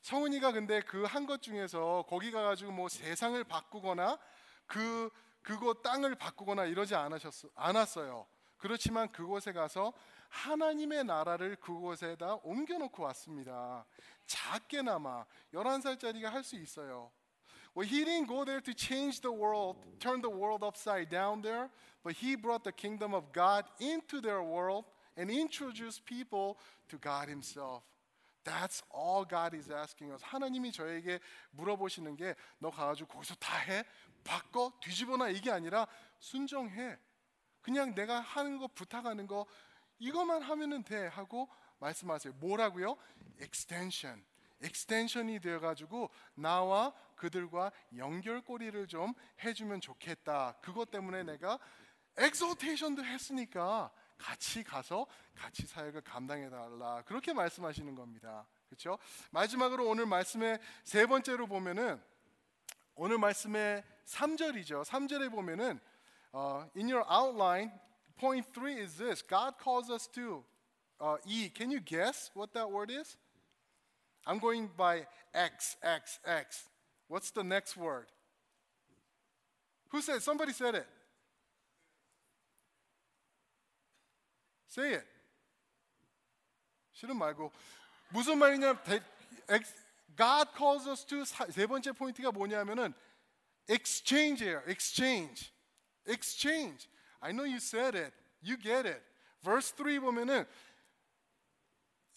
[0.02, 4.18] 성은이가 근데 그 한 것 중에서 거기 가가지고 뭐 세상을 바꾸거나
[4.66, 5.10] 그
[5.42, 8.26] 그곳 땅을 바꾸거나 이러지 않으셨어, 않았어요.
[8.56, 9.92] 그렇지만 그곳에 가서
[10.28, 13.84] 하나님의 나라를 그곳에다 옮겨놓고 왔습니다.
[14.26, 17.12] 작게나마 11살짜리가 할 수 있어요.
[17.76, 21.68] Well, he didn't go there to change the world, turn the world upside down there,
[22.02, 26.56] but he brought the kingdom of God into their world and introduced people
[26.88, 27.82] to God himself.
[28.44, 30.22] That's all God is asking us.
[30.22, 31.20] 하나님이 저에게
[31.50, 33.84] 물어보시는 게 너 가가지고 거기서 다 해?
[34.24, 34.72] 바꿔?
[34.80, 35.28] 뒤집어놔?
[35.30, 35.86] 이게 아니라
[36.18, 36.96] 순종해.
[37.60, 39.44] 그냥 내가 하는 거 부탁하는 거
[39.98, 41.48] 이것만 하면은 돼 하고
[41.80, 42.32] 말씀하세요.
[42.34, 42.96] 뭐라고요?
[43.40, 44.24] extension.
[44.62, 50.56] Extension이 되어 가지고 나와 그들과 연결고리를 좀 해주면 좋겠다.
[50.60, 51.58] 그것 때문에 내가
[52.18, 57.02] exaltation도 했으니까 같이 가서 같이 사역을 감당해 달라.
[57.06, 58.46] 그렇게 말씀하시는 겁니다.
[58.68, 58.98] 그렇죠?
[59.30, 62.02] 마지막으로 오늘 말씀의 세 번째로 보면은
[62.94, 64.84] 오늘 말씀의 3절이죠.
[64.84, 65.78] 3절에 보면은
[66.34, 67.70] uh, in your outline
[68.16, 69.22] point 3 is this.
[69.22, 70.44] God calls us to
[71.00, 71.50] uh, E.
[71.54, 73.18] Can you guess what that word is?
[74.25, 76.63] I'm going by X, X, X.
[77.07, 78.07] What's the next word?
[79.89, 80.21] Who said?
[80.21, 80.87] Somebody said it.
[84.67, 85.07] Say it.
[86.93, 87.51] 싫은 말고
[88.09, 88.81] 무슨 말이냐?
[88.83, 89.01] 대-
[89.49, 89.73] X-
[90.15, 92.93] God calls us to 사- 세 번째 포인트가 뭐냐면은
[93.67, 94.61] exchange예요.
[94.67, 95.51] exchange.
[96.05, 96.87] exchange.
[97.21, 98.13] I know you said it.
[98.41, 99.01] You get it.
[99.43, 100.47] Verse 3 보면은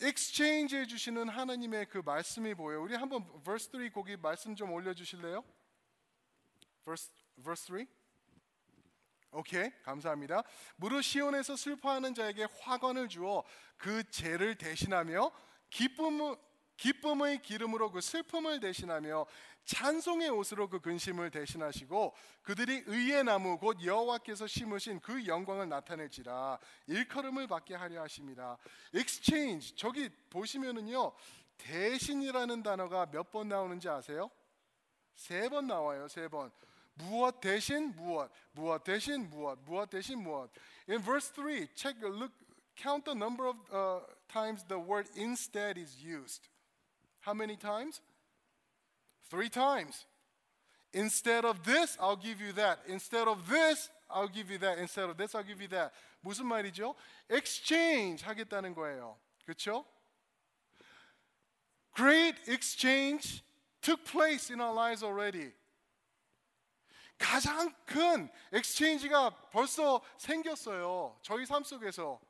[0.02, 2.82] exchange 해 주시는 하나님의 그 말씀이 보여요.
[2.82, 5.43] 우리 한번 verse 3 거기 말씀 좀 올려 주실래요?
[6.86, 7.12] verse
[7.43, 7.88] verse 3.
[9.32, 10.43] 오케이 감사합니다.
[10.78, 13.43] 무릇 시온에서 슬퍼하는 자에게 화관을 주어
[13.78, 15.32] 그 죄를 대신하며
[15.70, 16.36] 기쁨
[16.80, 19.26] 기쁨의 기름으로 그 슬픔을 대신하며
[19.66, 26.58] 찬송의 옷으로 그 근심을 대신하시고 그들이 의의 나무 곧 여호와께서 심으신 그 영광을 나타낼지라
[26.88, 28.58] 일컬음을 받게 하려 하십니다.
[28.96, 31.12] exchange 저기 보시면은요
[31.58, 34.32] 대신이라는 단어가 몇 번 나오는지 아세요?
[35.16, 36.08] 세 번 나와요.
[36.08, 36.50] 세 번.
[36.96, 40.50] 무엇 대신 무엇, 무엇 대신 무엇, 무엇 대신 무엇.
[40.90, 42.32] In verse 3, check look
[42.76, 44.00] count the number of uh,
[44.32, 46.48] times the word instead is used.
[47.21, 48.01] How many times?
[49.31, 50.07] Three times.
[50.93, 52.81] Instead of this, I'll give you that.
[52.87, 54.79] Instead of this, I'll give you that.
[54.79, 55.93] Instead of this, I'll give you that.
[56.25, 56.95] 무슨 말이죠?
[57.29, 59.17] exchange 하겠다는 거예요.
[59.45, 59.85] 그렇죠?
[61.95, 63.43] Great exchange
[63.81, 65.53] took place in our lives already.
[67.19, 71.17] 가장 큰 엑스체인지가 벌써 생겼어요.
[71.23, 72.21] 저희 삶 속에서.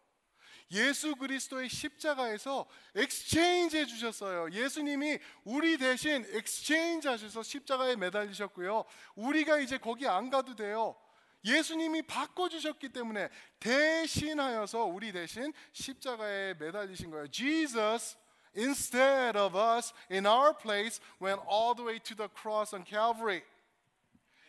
[0.72, 4.52] 예수 그리스도의 십자가에서 exchange 해 주셨어요.
[4.52, 8.86] 예수님이 우리 대신 exchange 하셔서 십자가에 매달리셨고요.
[9.16, 10.96] 우리가 이제 거기 안 가도 돼요.
[11.44, 17.28] 예수님이 바꿔 주셨기 때문에 대신하여서 우리 대신 십자가에 매달리신 거예요.
[17.30, 18.18] Jesus
[18.56, 23.44] instead of us in our place went all the way to the cross on Calvary.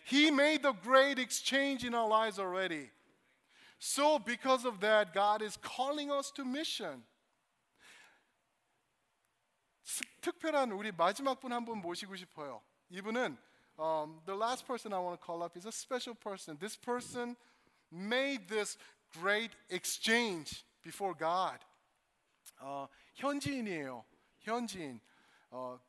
[0.04, 2.90] He made the great exchange in our lives already.
[3.79, 7.03] So, because of that, God is calling us to mission.
[9.83, 12.61] 스- 특별한 우리 마지막 분 한 분 모시고 싶어요.
[12.89, 13.37] 이분은
[13.77, 16.57] um, the last person I want to call up is a special person.
[16.57, 17.35] This person
[17.91, 18.77] made this
[19.13, 21.59] great exchange before God.
[22.59, 24.03] 어, 현지인이에요.
[24.39, 24.99] 현지인.
[25.51, 25.79] 어,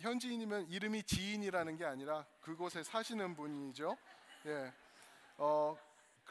[0.00, 3.96] 현지인이면 이름이 지인이라는 게 아니라 그곳에 사시는 분이죠.
[4.46, 4.72] 예.
[5.38, 5.76] 어,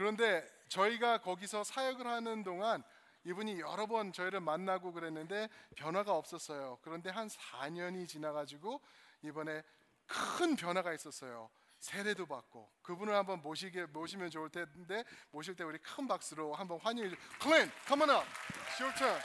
[0.00, 2.82] 그런데 저희가 거기서 사역을 하는 동안
[3.24, 6.78] 이분이 여러 번 저희를 만나고 그랬는데 변화가 없었어요.
[6.80, 8.80] 그런데 한 4년이 지나가지고
[9.20, 9.62] 이번에
[10.06, 11.50] 큰 변화가 있었어요.
[11.80, 17.10] 세례도 받고 그분을 한번 모시게 모시면 좋을 텐데 모실 때 우리 큰 박수로 한번 환영해
[17.10, 17.16] 주.
[17.38, 18.26] 클린, on up.
[18.70, 19.20] It's your turn.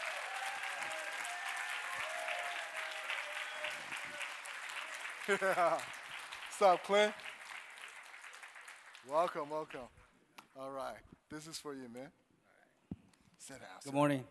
[6.52, 7.16] Stop, Clint.
[9.08, 9.88] Welcome, welcome.
[10.57, 10.99] All right,
[11.31, 12.11] this is for you, man.
[13.39, 13.81] Sit down.
[13.85, 14.25] Good morning.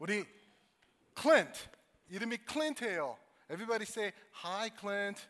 [0.00, 0.26] 우리
[1.14, 1.68] Clint
[2.10, 3.16] 이름이 Clint예요.
[3.48, 5.26] Everybody say hi, Clint.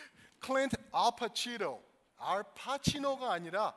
[0.41, 1.79] Clint Al Pacino.
[2.19, 3.73] Al Pacino가 아니라,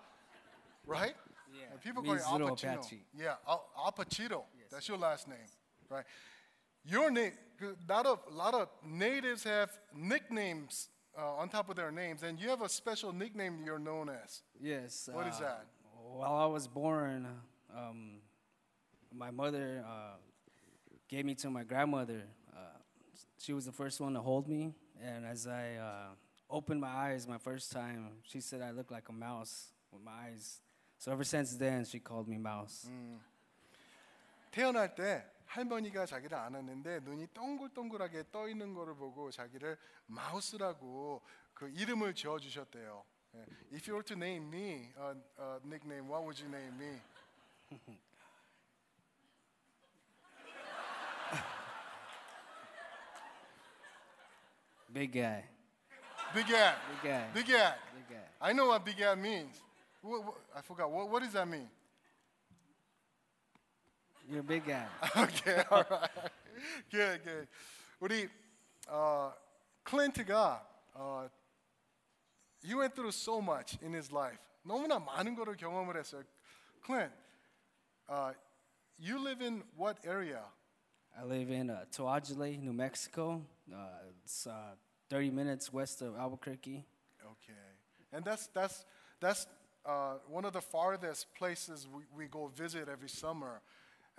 [0.86, 1.14] right?
[1.52, 2.74] Yeah, People call you Al Mizuro Pacino.
[2.74, 3.04] Apache.
[3.14, 4.44] Yeah, Al, Al Pacino.
[4.70, 5.38] That's your last name,
[5.90, 6.04] right?
[6.84, 7.32] Your name.
[7.88, 12.48] Not a lot of natives have nicknames uh, on top of their names, and you
[12.48, 14.42] have a special nickname you're known as.
[14.60, 15.08] Yes.
[15.12, 15.66] What is uh, that?
[16.12, 17.26] While I was born,
[17.76, 18.20] um,
[19.12, 20.16] my mother uh,
[21.08, 22.22] gave me to my grandmother.
[22.52, 22.60] Uh,
[23.38, 26.14] she was the first one to hold me, and as I uh,
[26.50, 30.12] opened my eyes my first time, she said I looked like a mouse with my
[30.26, 30.60] eyes.
[30.98, 32.88] So ever since then, she called me Mouse.
[34.50, 39.77] 태어날 때 할머니가 자기를 안았는데 눈이 동글동글하게 떠 있는 거를 보고 자기를
[40.07, 41.21] 마우스라고
[41.53, 43.05] 그 이름을 지어 주셨대요.
[43.35, 43.45] 예.
[43.71, 47.01] If you were to name me a, a nickname, what would you name me?
[54.93, 55.43] Big guy.
[56.33, 56.75] Big Ed.
[56.87, 57.25] Big guy.
[57.33, 57.75] Big Ed.
[57.95, 58.25] Big guy.
[58.39, 59.61] I know what Big Ed means.
[60.01, 60.91] What, what, I forgot.
[60.91, 61.67] What, what does that mean?
[64.30, 64.86] You're a big guy.
[65.16, 66.10] okay, all right.
[66.90, 67.48] Good, good.
[68.00, 68.28] 우리
[68.88, 69.32] 어,
[69.84, 71.30] 클린트가 어,
[72.62, 74.38] he went through so much in his life.
[74.62, 76.24] 너무나 많은 거를 경험을 했어요.
[76.84, 77.12] Clint,
[78.08, 78.32] uh,
[78.98, 80.42] you live in what area?
[81.18, 83.42] I live in uh, Toajale, New Mexico.
[83.72, 83.76] Uh,
[84.22, 84.74] it's uh,
[85.10, 86.84] 30 minutes west of Albuquerque.
[87.24, 87.52] Okay,
[88.12, 88.84] and that's that's
[89.20, 89.46] that's
[89.84, 93.60] uh, one of the farthest places we, we go visit every summer.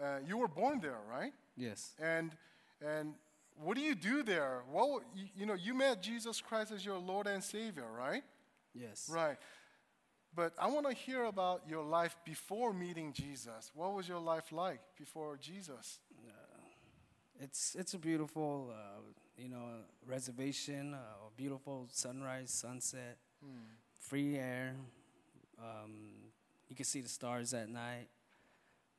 [0.02, 1.32] Uh, you were born there, right?
[1.56, 1.92] Yes.
[2.00, 2.32] And
[2.80, 3.14] and
[3.62, 4.62] what do you do there?
[4.70, 8.24] Well, you, you know, you met Jesus Christ as your Lord and Savior, right?
[8.74, 9.08] Yes.
[9.12, 9.36] Right.
[10.34, 13.70] But I want to hear about your life before meeting Jesus.
[13.74, 16.00] What was your life like before Jesus?
[17.40, 19.00] It's it's a beautiful, uh,
[19.36, 19.66] you know,
[20.06, 20.94] reservation.
[20.94, 20.98] Uh,
[21.36, 23.18] beautiful sunrise, sunset,
[24.00, 24.74] free air.
[25.58, 26.30] Um,
[26.68, 28.08] you can see the stars at night.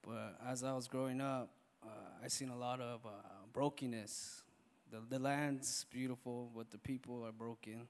[0.06, 1.50] But as I was growing up,
[1.84, 1.88] uh,
[2.24, 3.10] I seen a lot of uh,
[3.54, 4.44] brokenness.
[4.92, 7.88] The the land's beautiful, but the people are broken.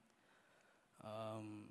[1.03, 1.66] Um,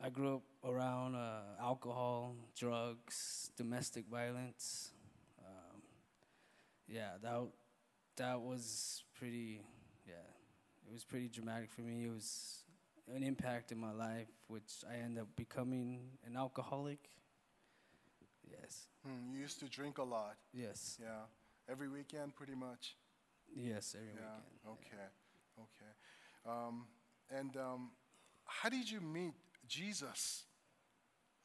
[0.00, 4.92] I grew up around uh, alcohol, drugs, domestic violence.
[5.40, 5.82] Um,
[6.88, 7.40] yeah, that
[8.16, 9.62] that was pretty.
[10.06, 10.14] Yeah,
[10.86, 12.04] it was pretty dramatic for me.
[12.04, 12.64] It was
[13.14, 17.10] an impact in my life, which I ended up becoming an alcoholic.
[18.50, 20.36] Yes, Hmm, you used to drink a lot.
[20.52, 21.22] yes, Yeah.
[21.68, 22.96] Every weekend, pretty much.
[23.54, 23.94] yes.
[23.94, 24.14] Every Yeah.
[24.14, 24.44] weekend.
[24.64, 24.70] yeah.
[24.70, 25.08] Okay.
[25.58, 25.92] Okay.
[26.44, 26.86] Um,
[27.30, 27.90] and um,
[28.44, 29.34] how did you meet
[29.68, 30.44] Jesus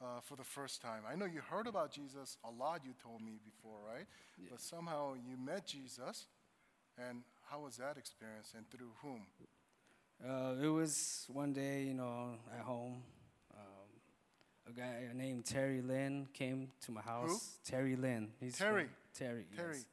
[0.02, 1.04] uh, for the first time?
[1.08, 2.84] I know you heard about Jesus a lot.
[2.86, 4.08] You told me before, right?
[4.38, 4.50] Yeah.
[4.52, 6.28] But somehow you met Jesus,
[6.98, 9.28] and how was that experience, and through whom?
[10.24, 13.04] Uh, it was one day, you know, at home
[14.67, 17.59] Um, a guy named Terry Lynn came to my house.
[17.65, 18.33] Terry Lynn.
[18.41, 18.89] He's from- Terry.
[19.13, 19.47] Terry.
[19.57, 19.69] 테리.
[19.75, 19.87] yes.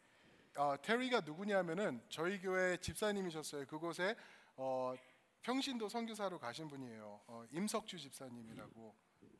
[0.57, 3.65] 어, 테리가 누구냐면은 저희 교회 집사님이셨어요.
[3.67, 4.15] 그곳에
[4.57, 4.95] 어,
[5.43, 7.21] 평신도 선교사로 가신 분이에요.
[7.27, 8.93] 어, 임석주 집사님이라고.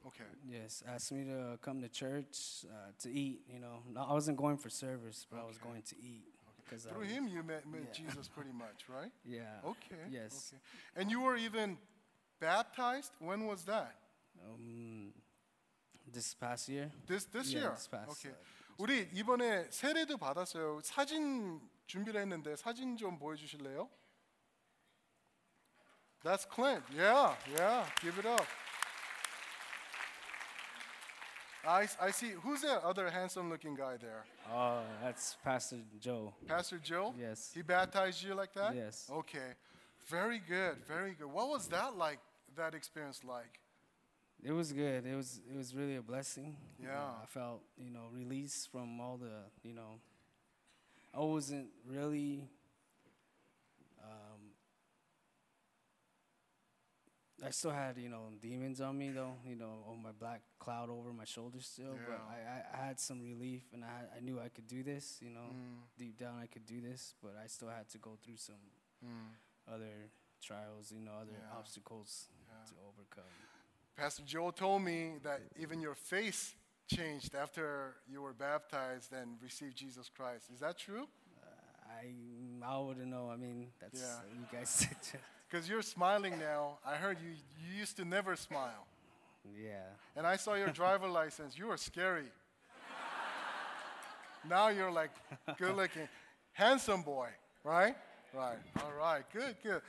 [0.03, 0.28] 오케이.
[0.45, 3.43] Yes, asked me to come to church uh, to eat.
[3.49, 5.67] You know, no, I wasn't going for service, but I was Okay.
[5.69, 6.23] going to eat.
[6.63, 9.11] Because Through him, you met, met Jesus pretty much, right?
[9.23, 9.59] Yeah.
[9.63, 10.03] Okay.
[10.11, 10.51] Yes.
[10.53, 11.01] Okay.
[11.01, 11.78] And you were even
[12.39, 13.11] baptized.
[13.19, 13.95] When was that?
[14.43, 15.13] Um,
[16.11, 16.91] this past year.
[17.05, 17.71] This this Yeah, year.
[17.75, 18.32] this past, Okay.
[18.34, 18.43] uh,
[18.80, 20.80] 우리 이번에 세례도 받았어요.
[20.84, 23.89] 사진 준비를 했는데 사진 좀 보여주실래요?
[26.23, 26.84] That's Clint.
[26.91, 27.86] Yeah, yeah.
[28.01, 28.45] Give it up.
[31.65, 32.32] I, I see.
[32.43, 34.23] Who's that other handsome-looking guy there?
[34.49, 36.34] Oh, that's Pastor Joe.
[36.47, 37.13] Pastor Joe.
[37.19, 37.51] Yes.
[37.53, 38.73] He baptized you like that.
[38.73, 39.09] Yes.
[39.11, 39.53] Okay.
[40.07, 40.78] Very good.
[40.88, 41.28] Very good.
[41.28, 42.19] What was that like?
[42.55, 43.59] That experience like?
[44.43, 45.07] It was good.
[45.07, 46.57] It was it was really a blessing.
[46.80, 47.11] Uh, Yeah.
[47.22, 50.01] I felt you know released from all the you know.
[51.14, 52.49] I wasn't really.
[54.03, 54.40] Um,
[57.45, 60.90] I still had you know demons on me though you know on my black cloud
[60.90, 62.34] over my shoulders still, but Yeah.
[62.74, 65.30] I, I, I had some relief and I I knew I could do this you
[65.30, 65.78] know Mm.
[65.99, 68.62] deep down I could do this, but I still had to go through some
[69.05, 69.34] Mm.
[69.74, 71.59] other trials you know other Yeah.
[71.59, 72.64] obstacles Yeah.
[72.70, 73.30] to overcome.
[73.97, 76.55] Pastor Joe told me that even your face
[76.93, 80.47] changed after you were baptized and received Jesus Christ.
[80.53, 81.07] Is that true?
[81.86, 82.07] I
[82.64, 83.30] I wouldn't know.
[83.30, 84.07] I mean, that's Yeah.
[84.16, 84.68] uh, you guys.
[85.03, 85.20] said.
[85.49, 86.78] Because you're smiling now.
[86.86, 88.86] I heard you, you used to never smile.
[89.62, 89.82] yeah.
[90.16, 91.59] And I saw your driver license.
[91.59, 92.30] You were scary.
[94.49, 95.11] now you're like
[95.59, 96.09] good looking,
[96.53, 97.28] handsome boy,
[97.64, 97.95] right?
[98.34, 98.57] Right.
[98.82, 99.22] All right.
[99.32, 99.82] Good, good.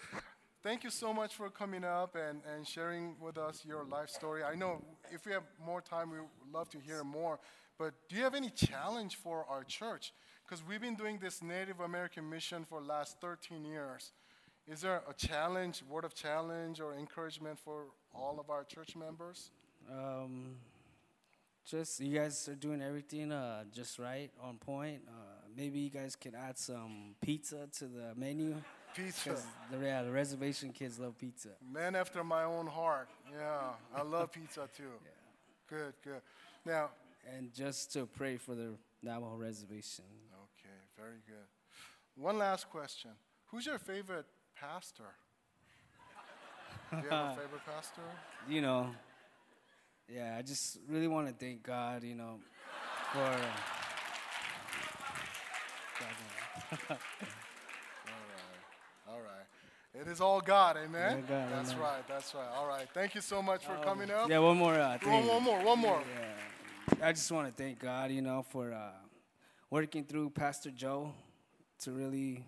[0.64, 4.45] Thank you so much for coming up and, and sharing with us your life story.
[4.45, 7.41] I know if we have more time, we would love to hear more.
[7.78, 10.14] But do you have any challenge for our church?
[10.47, 14.14] Because we've been doing this Native American mission for last 13 years.
[14.66, 19.51] Is there a challenge, word of challenge or encouragement for all of our church members?
[19.91, 20.55] Um,
[21.70, 25.01] just you guys are doing everything uh, just right, on point.
[25.09, 25.11] Uh,
[25.57, 28.55] maybe you guys can add some pizza to the menu.
[28.96, 29.36] Pizza.
[29.72, 31.50] the, yeah, the reservation kids love pizza.
[31.72, 33.10] Man after my own heart.
[33.32, 34.84] Yeah, I love pizza too.
[35.04, 35.10] Yeah.
[35.78, 36.22] Good, good.
[36.66, 36.89] Now,
[37.36, 40.06] And just to pray for the Navajo reservation.
[40.34, 41.48] okay, very good.
[42.16, 43.12] One last question.
[43.48, 44.26] Who's your favorite
[44.56, 45.16] pastor?
[46.91, 48.02] Do you have a favorite pastor?
[48.48, 48.89] You know,
[50.08, 52.39] yeah, I just really want to thank God, you know,
[53.12, 53.20] for.
[56.89, 57.00] Right.
[59.94, 61.24] It is all God, amen?
[61.30, 61.84] Yeah, God, that's amen.
[61.84, 62.48] right, that's right.
[62.56, 62.88] All right.
[62.96, 64.28] Thank you so much for coming up.
[64.28, 66.02] Yeah, one more uh, one, one more, one more.
[66.02, 67.08] Yeah.
[67.08, 68.89] I just want to thank God, you know, for uh,
[69.70, 71.14] working through Pastor Joe
[71.82, 72.44] to really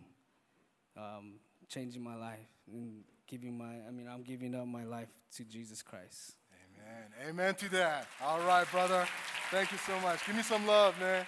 [0.97, 1.33] um,
[1.67, 5.83] changing my life and giving my, I mean, I'm giving up my life to Jesus
[5.83, 6.35] Christ.
[6.51, 7.29] Amen.
[7.29, 8.07] Amen to that.
[8.23, 9.07] All right, brother.
[9.51, 10.25] Thank you so much.
[10.25, 11.25] Give me some love, man.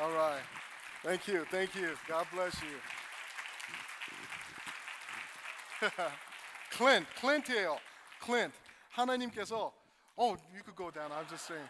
[0.00, 0.40] All right.
[1.04, 1.44] Thank you.
[1.50, 1.90] Thank you.
[2.08, 2.76] God bless you.
[6.70, 7.78] Clint, Clint이에요.
[8.22, 8.58] Clint.
[8.90, 9.72] 하나님께서
[10.16, 11.10] oh, you could go down.
[11.12, 11.68] I'm just saying.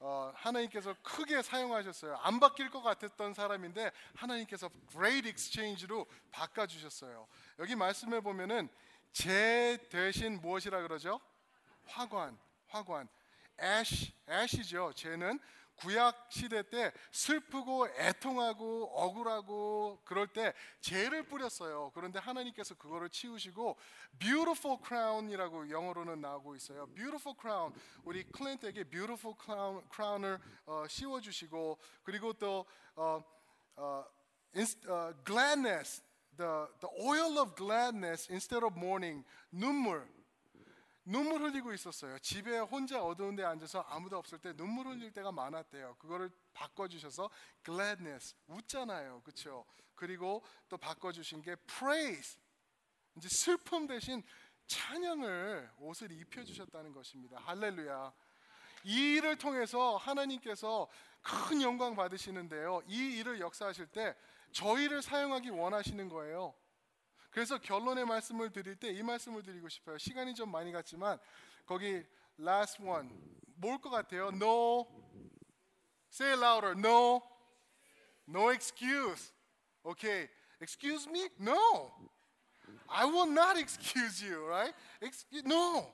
[0.00, 2.16] 어, 하나님께서 크게 사용하셨어요.
[2.22, 7.26] 안 바뀔 것 같았던 사람인데 하나님께서 great exchange로 바꿔 주셨어요.
[7.58, 8.68] 여기 말씀해 보면은
[9.12, 11.20] 제 대신 무엇이라 그러죠?
[11.86, 12.38] 화관,
[12.68, 13.08] 화관.
[13.60, 14.92] 애쉬, 애쉬죠.
[14.94, 15.40] 쟤는
[15.78, 21.90] 구약 시대 때 슬프고 애통하고 억울하고 그럴 때 죄를 뿌렸어요.
[21.94, 23.76] 그런데 하나님께서 그거를 치우시고
[24.18, 26.86] beautiful crown이라고 영어로는 나오고 있어요.
[26.94, 27.72] beautiful crown.
[28.04, 32.66] 우리 클린트에게 beautiful crown, crown을 어, 씌워 주시고 그리고 또
[32.96, 33.22] 어,
[33.76, 34.04] 어,
[34.54, 36.02] inst- 어, gladness,
[36.36, 40.08] the the oil of gladness instead of mourning 눈물
[41.08, 42.18] 눈물 흘리고 있었어요.
[42.18, 45.96] 집에 혼자 어두운 데 앉아서 아무도 없을 때 눈물 흘릴 때가 많았대요.
[45.98, 47.30] 그거를 바꿔주셔서
[47.64, 49.22] gladness, 웃잖아요.
[49.22, 49.64] 그렇죠?
[49.94, 52.38] 그리고 또 바꿔주신 게 praise,
[53.16, 54.22] 이제 슬픔 대신
[54.66, 57.38] 찬양을 옷을 입혀주셨다는 것입니다.
[57.38, 58.12] 할렐루야.
[58.84, 60.88] 이 일을 통해서 하나님께서
[61.22, 62.82] 큰 영광 받으시는데요.
[62.86, 64.14] 이 일을 역사하실 때
[64.52, 66.54] 저희를 사용하기 원하시는 거예요.
[67.30, 69.98] 그래서 결론의 말씀을 드릴 때 이 말씀을 드리고 싶어요.
[69.98, 71.18] 시간이 좀 많이 갔지만
[71.66, 72.02] 거기
[72.38, 73.08] last one
[73.56, 74.28] 뭘 것 같아요?
[74.32, 74.86] No.
[76.12, 76.72] Say louder.
[76.78, 77.22] No.
[78.28, 79.32] No excuse.
[79.84, 80.28] Okay.
[80.60, 81.28] Excuse me?
[81.38, 81.92] No.
[82.88, 84.74] I will not excuse you, right?
[85.02, 85.92] Excuse, no.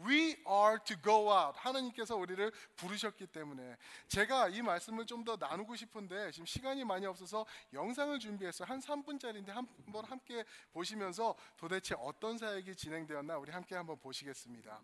[0.00, 1.58] We are to go out.
[1.58, 3.76] 하나님께서 우리를 부르셨기 때문에
[4.06, 8.66] 제가 이 말씀을 좀 더 나누고 싶은데 지금 시간이 많이 없어서 영상을 준비했어요.
[8.68, 14.80] 한 3분짜리인데 한번 함께 보시면서 도대체 어떤 사역이 진행되었나 우리 함께 한번 보시겠습니다.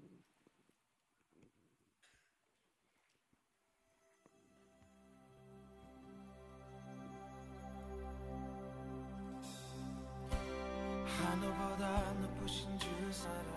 [11.07, 13.54] 하늘보다 높으신 주 사랑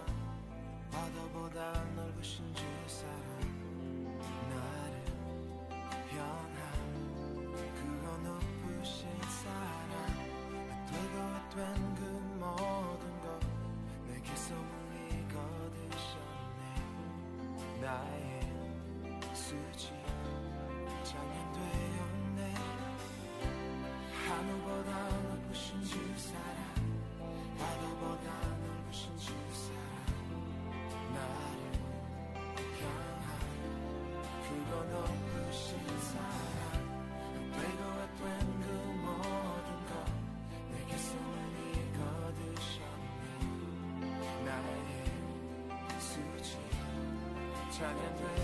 [0.97, 1.59] 바다보다
[1.95, 3.13] 넓으신 주 사랑
[4.49, 4.95] 나를
[6.09, 6.65] 향한
[7.75, 9.93] 그거 높으신 사랑
[10.87, 11.13] 되고
[11.53, 11.59] 된
[11.97, 12.01] 그
[12.39, 13.25] 모든 것
[14.07, 14.97] 내게서 물리
[15.27, 16.63] 거두셨네.
[17.81, 18.41] 나의
[19.33, 19.93] 수지
[47.77, 48.36] 찬양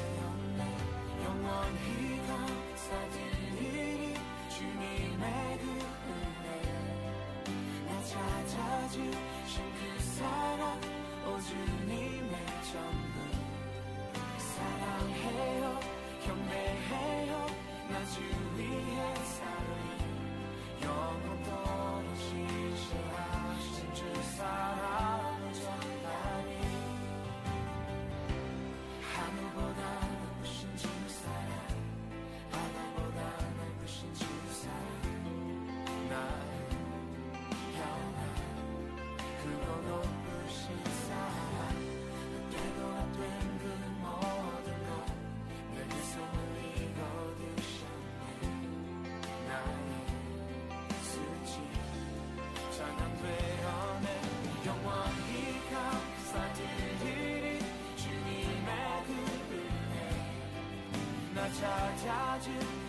[61.62, 62.83] 은혜 나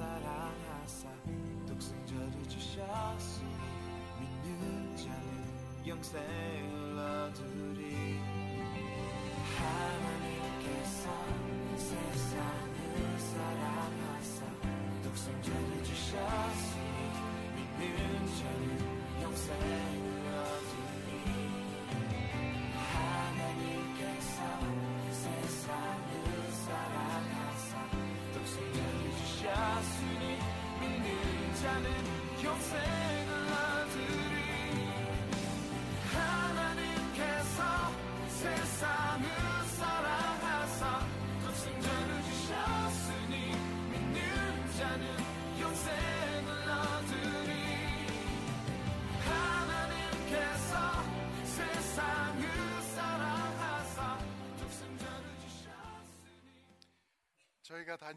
[0.00, 1.10] 사랑하사
[1.68, 3.50] 독생자를 주셨으니
[4.18, 8.18] 믿는 자는 영생을 얻으리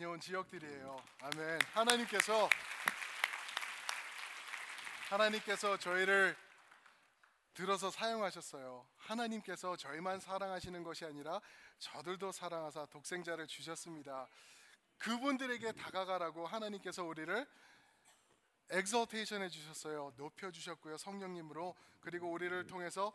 [0.04, 1.02] 다녀온 지역들이에요.
[1.22, 1.62] 아멘.
[1.72, 2.50] 하나님께서
[5.08, 6.36] 하나님께서 저희를
[7.54, 8.86] 들어서 사용하셨어요.
[8.98, 11.40] 하나님께서 저희만 사랑하시는 것이 아니라
[11.80, 14.28] 저들도 사랑하사 독생자를 주셨습니다.
[14.98, 17.48] 그분들에게 다가가라고 하나님께서 우리를
[18.72, 20.12] exaltation 해 주셨어요.
[20.18, 20.98] 높여 주셨고요.
[20.98, 23.14] 성령님으로 그리고 우리를 통해서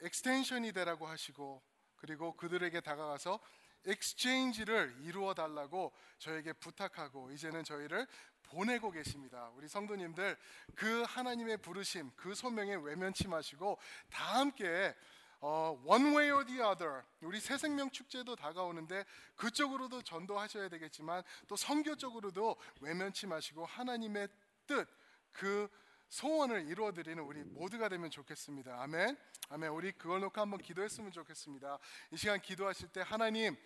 [0.00, 1.62] extension이 되라고 하시고
[1.94, 3.38] 그리고 그들에게 다가가서
[3.84, 8.06] exchange를 이루어 달라고 저에게 부탁하고 이제는 저희를
[8.42, 9.50] 보내고 계십니다.
[9.54, 10.36] 우리 성도님들
[10.74, 13.78] 그 하나님의 부르심, 그 소명에 외면치 마시고
[14.10, 14.94] 다 함께
[15.40, 19.04] 어, one way or the other 우리 새 생명 축제도 다가오는데
[19.36, 24.28] 그쪽으로도 전도하셔야 되겠지만 또 선교 쪽으로도 외면치 마시고 하나님의
[24.66, 25.68] 뜻그
[26.08, 28.80] 소원을 이루어 드리는 우리 모두가 되면 좋겠습니다.
[28.82, 29.16] 아멘.
[29.50, 29.70] 아멘.
[29.70, 31.78] 우리 그걸 놓고 한번 기도했으면 좋겠습니다.
[32.12, 33.56] 이 시간 기도하실 때 하나님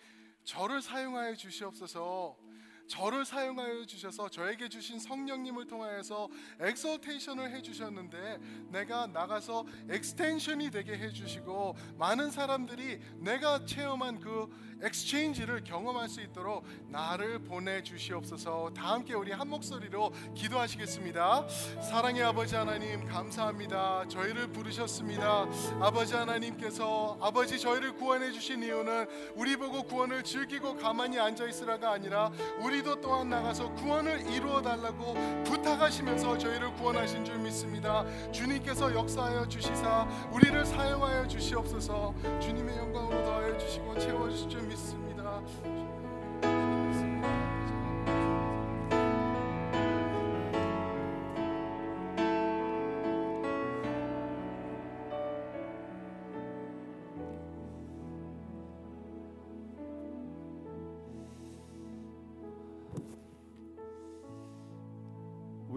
[0.43, 2.37] 저를 사용하여 주시옵소서.
[2.87, 6.27] 저를 사용하여 주셔서 저에게 주신 성령님을 통하여서
[6.59, 8.39] exaltation을 해 주셨는데
[8.71, 16.65] 내가 나가서 extension이 되게 해 주시고 많은 사람들이 내가 체험한 그 exchange를 경험할 수 있도록
[16.89, 18.71] 나를 보내 주시옵소서.
[18.75, 21.47] 다 함께 우리 한 목소리로 기도하시겠습니다.
[21.81, 24.05] 사랑의 아버지 하나님 감사합니다.
[24.09, 25.47] 저희를 부르셨습니다.
[25.79, 32.31] 아버지 하나님께서 아버지 저희를 구원해 주신 이유는 우리 보고 구원을 즐기고 가만히 앉아 있으라가 아니라
[32.59, 35.13] 우리도 또한 나가서 구원을 이루어 달라고
[35.45, 38.05] 부탁하시면서 저희를 구원하신 줄 믿습니다.
[38.31, 42.13] 주님께서 역사하여 주시사 우리를 사용하여 주시옵소서.
[42.41, 44.72] 주님의 영광으로 더하여 주시고 채워 주실 줄 믿습니다.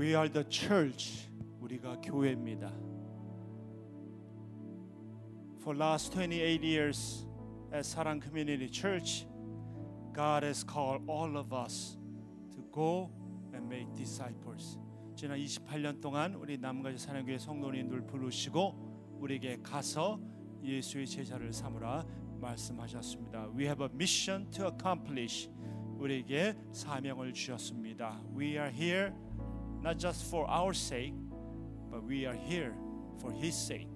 [0.01, 1.27] We are the church.
[1.61, 2.71] 우리가 교회입니다.
[5.59, 7.24] For last 28 years
[7.76, 9.26] as 사랑 Community Church,
[10.14, 11.98] God has called all of us
[12.54, 13.10] to go
[13.52, 14.78] and make disciples.
[15.14, 20.18] 지난 28년 동안 우리 남가지 사랑교회 성도님들 부르시고 우리에게 가서
[20.62, 22.06] 예수의 제자를 삼으라
[22.40, 23.50] 말씀하셨습니다.
[23.54, 25.50] We have a mission to accomplish.
[25.98, 28.22] 우리에게 사명을 주셨습니다.
[28.34, 29.12] We are here
[29.80, 31.14] not just for our sake,
[31.90, 32.72] but we are here
[33.18, 33.90] for His sake.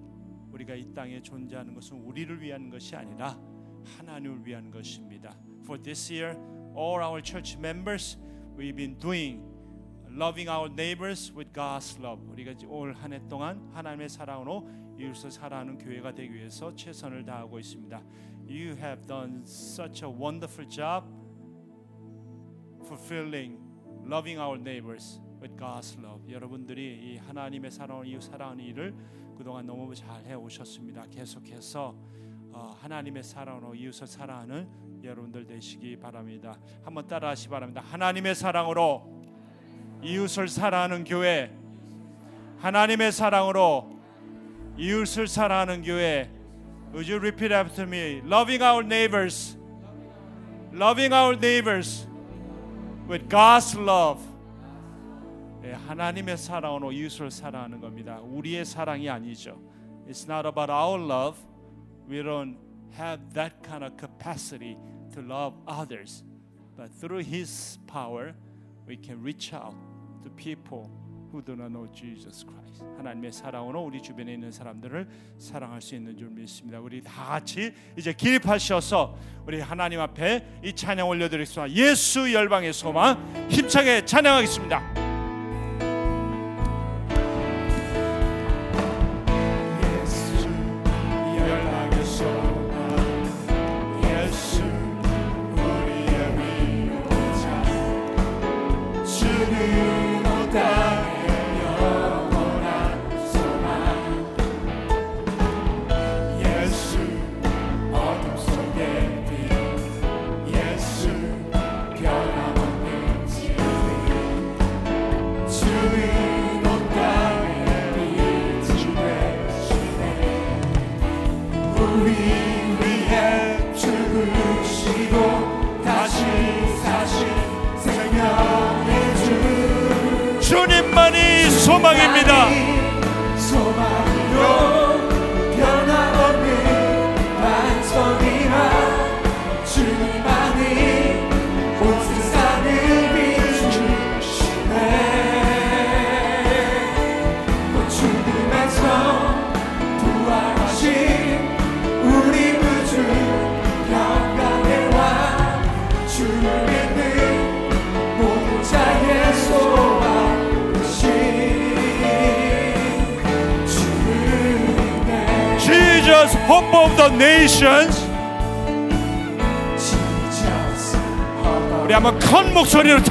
[0.51, 3.39] 우리가 이 땅에 존재하는 것은 우리를 위한 것이 아니라
[3.85, 5.35] 하나님을 위한 것입니다.
[5.63, 6.37] For this year,
[6.75, 8.17] all our church members,
[8.57, 9.43] we've been doing
[10.09, 12.21] loving our neighbors with God's love.
[12.29, 14.67] 우리가 올 한 해 동안 하나님의 사랑으로
[14.99, 18.01] 이웃을 사랑하는 교회가 되기 위해서 최선을 다하고 있습니다.
[18.47, 21.05] You have done such a wonderful job
[22.85, 23.57] fulfilling
[24.05, 26.29] loving our neighbors with God's love.
[26.31, 28.93] 여러분들이 이 하나님의 사랑을 이웃 사랑하는 일을
[29.37, 31.05] 그동안 너무 잘 해 오셨습니다.
[31.09, 34.67] 계속해서 어, 하나님의 사랑으로 이웃을 사랑하는
[35.03, 36.55] 여러분들 되시기 바랍니다.
[36.83, 37.81] 한번 따라하시 기 바랍니다.
[37.85, 39.23] 하나님의 사랑으로
[40.03, 41.51] 이웃을 사랑하는 교회.
[42.59, 43.99] 하나님의 사랑으로
[44.77, 46.29] 이웃을 사랑하는 교회.
[46.93, 48.21] Would you repeat after me?
[48.25, 49.57] Loving our neighbors.
[50.73, 52.07] Loving our neighbors
[53.07, 54.21] with God's love.
[55.63, 58.19] 예, 하나님의 사랑으로 이웃을 사랑하는 겁니다.
[58.21, 59.59] 우리의 사랑이 아니죠.
[60.07, 61.50] It's not about our love.
[62.11, 62.57] We don't
[62.97, 64.77] have that kind of capacity
[65.13, 66.23] to love others.
[66.75, 68.33] But through His power,
[68.85, 69.73] we can reach out
[70.23, 70.91] to people
[71.31, 72.83] who do not know Jesus Christ.
[72.97, 75.07] 하나님의 사랑으로 우리 주변에 있는 사람들을
[75.37, 76.81] 사랑할 수 있는 줄 믿습니다.
[76.81, 79.17] 우리 다 같이 이제 기립하셔서
[79.47, 81.71] 우리 하나님 앞에 이 찬양 올려드리겠습니다.
[81.71, 85.10] 예수 열방의 소망 힘차게 찬양하겠습니다.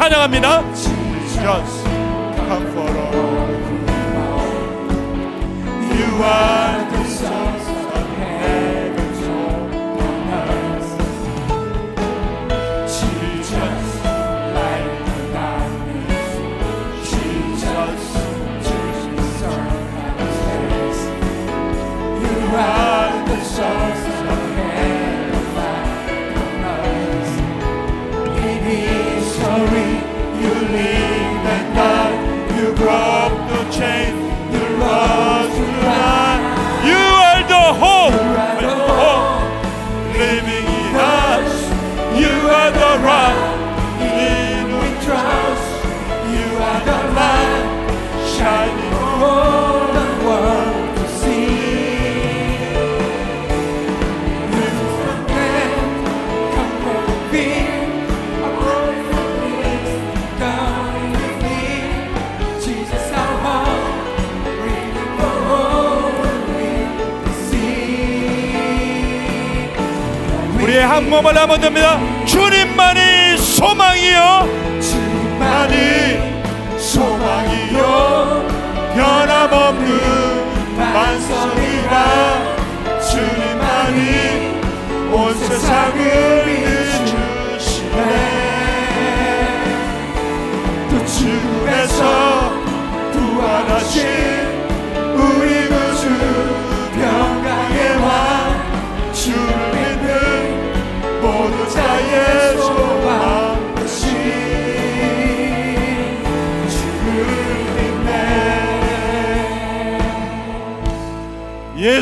[0.01, 0.90] 찬양합니다.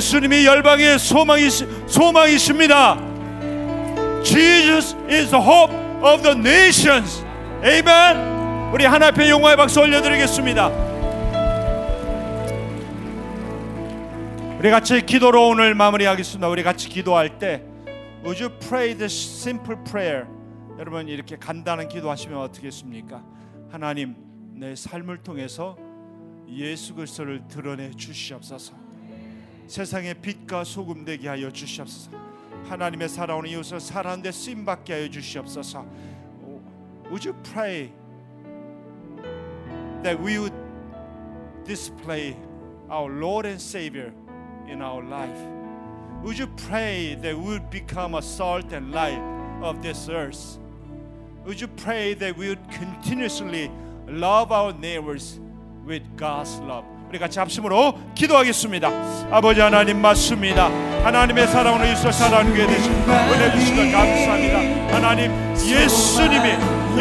[0.08, 2.96] 예수님이 열방의 소망이 소망이십니다.
[4.24, 7.22] Jesus is the hope of the nations.
[7.62, 8.72] Amen.
[8.72, 10.68] 우리 하나 앞에 용화의 박수 올려드리겠습니다.
[14.58, 16.48] 우리 같이 기도로 오늘 마무리하겠습니다.
[16.48, 17.62] 우리 같이 기도할 때
[18.24, 20.24] Would you pray this simple prayer?
[20.78, 23.22] 여러분 이렇게 간단한 기도하시면 어떻겠습니까?
[23.70, 24.16] 하나님
[24.54, 25.76] 내 삶을 통해서
[26.48, 28.87] 예수 그리스도를 드러내 주시옵소서.
[29.67, 32.11] 세상의 빛과 소금 되게 하여 주시옵소서.
[32.65, 35.85] 하나님의 살아오는 이웃을 사랑하는데 쓰임 받게 하여 주시옵소서.
[37.09, 37.91] Would you pray
[40.03, 40.53] that we would
[41.65, 42.35] display
[42.89, 44.13] our Lord and Savior
[44.67, 45.39] in our life?
[46.23, 49.19] Would you pray that we would become a salt and light
[49.61, 50.57] of this earth?
[51.45, 53.69] Would you pray that we would continuously
[54.07, 55.39] love our neighbors
[55.85, 56.85] with God's love?
[57.08, 58.90] 우리 같이 합심으로 기도하겠습니다.
[59.30, 60.66] 아버지 하나님 맞습니다.
[61.04, 64.94] 하나님의 사랑으로 이웃을 사랑하게 되신 은혜 주시고 감사합니다.
[64.94, 66.50] 하나님 예수님이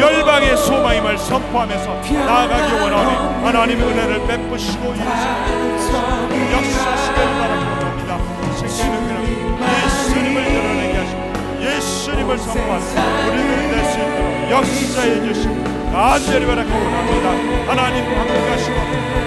[0.00, 8.18] 열방의 소망임을 선포하면서 나아가기 원하오니 하나님의 은혜를 베푸시고 이웃을 역사하시길 바라기 원합니다.
[8.66, 11.20] 생기는 예수님을 드러내게 하시고
[11.60, 15.57] 예수님을 선포하는 우리들이 될수 있도록 역사해 주시고
[15.92, 17.26] 간절히 바라기 원합니다.
[17.70, 18.76] 하나님 함께하시고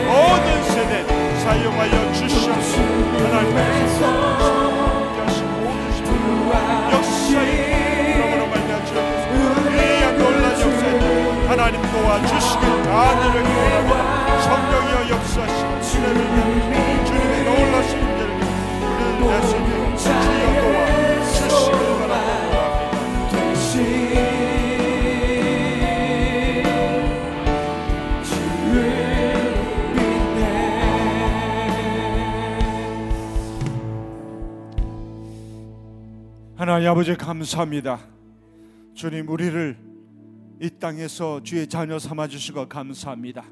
[0.07, 1.03] 모든 세대
[1.39, 2.81] 사용하여 주시옵소서.
[3.23, 6.09] 하나님께서 함께하시고 모든 세대
[6.93, 7.51] 역사에
[8.15, 9.25] 그러므로 말미암아 주옵소서.
[9.69, 14.01] 위대한 놀란 역사에 하나님 도와주시길 간절히 원합니다.
[14.41, 16.19] 성령이여 역사하시고 주님의
[17.45, 18.31] 놀라신 일을
[18.81, 19.51] 우리를 내수
[36.61, 37.99] 하나님 아버지 감사합니다.
[38.93, 39.75] 주님 우리를
[40.61, 43.43] 이 땅에서 주의 자녀 삼아 주시고 감사합니다.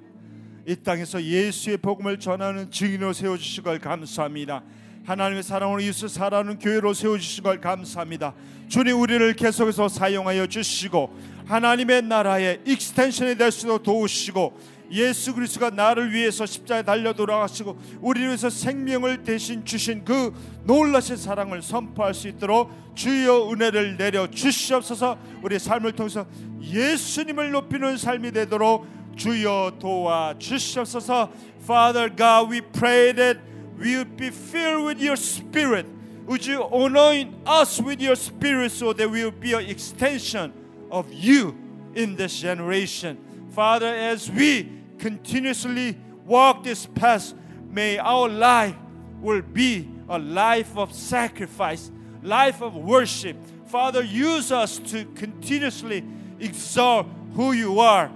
[0.67, 4.61] 이 땅에서 예수의 복음을 전하는 증인으로 세워 주시고 감사합니다.
[5.05, 8.35] 하나님의 사랑으로 이웃을 사랑하는 교회로 세워 주시고 감사합니다.
[8.67, 11.11] 주님 우리를 계속해서 사용하여 주시고
[11.47, 14.55] 하나님의 나라의 extension이 될수 있도록 도우시고
[14.91, 20.33] 예수 그리스도가 나를 위해서 십자가에 달려 돌아가시고 우리를 위해서 생명을 대신 주신 그
[20.63, 26.25] 놀라신 사랑을 선포할 수 있도록 주여 은혜를 내려 주시옵소서 우리 삶을 통해서
[26.61, 33.39] 예수님을 높이는 삶이 되도록 주여 도와 주시옵소서 Father God we pray that
[33.79, 35.85] we would be filled with your spirit
[36.27, 40.51] would you anoint us with your spirit so that we will be an extension
[40.89, 41.53] of you
[41.95, 43.17] in this generation
[43.53, 47.34] Father as we continuously walk this path
[47.70, 48.76] may our life
[49.20, 51.90] will be a life of sacrifice,
[52.22, 53.36] life of worship.
[53.66, 56.04] Father, use us to continuously
[56.38, 58.10] exalt who you are,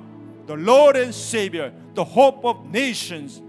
[0.46, 3.42] the Lord and Savior, the hope of nations.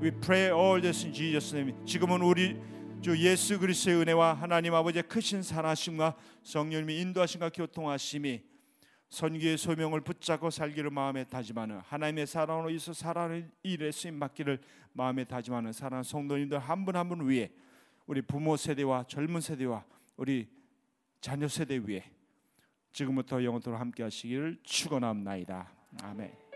[0.00, 1.74] We pray all this in Jesus' name.
[1.86, 2.56] 지금은 우리
[3.02, 8.40] 주 예수 그리스도의 은혜와 하나님 아버지의 크신 사랑하심과 성령님의 인도하심과 교통하심이
[9.09, 14.59] 선교의 소명을 붙잡고 살기를 마음에 다짐하는 하나님의 사랑으로 있어 살아가는 일에 쓰임 맡기를
[14.93, 17.49] 마음에 다짐하는 사랑하는 성도님들 한 분 한 분 위에
[18.05, 19.83] 우리 부모 세대와 젊은 세대와
[20.17, 20.47] 우리
[21.21, 22.03] 자녀 세대 위에
[22.91, 25.71] 지금부터 영원토록 함께 하시기를 축원합나이다.
[26.03, 26.46] 아멘.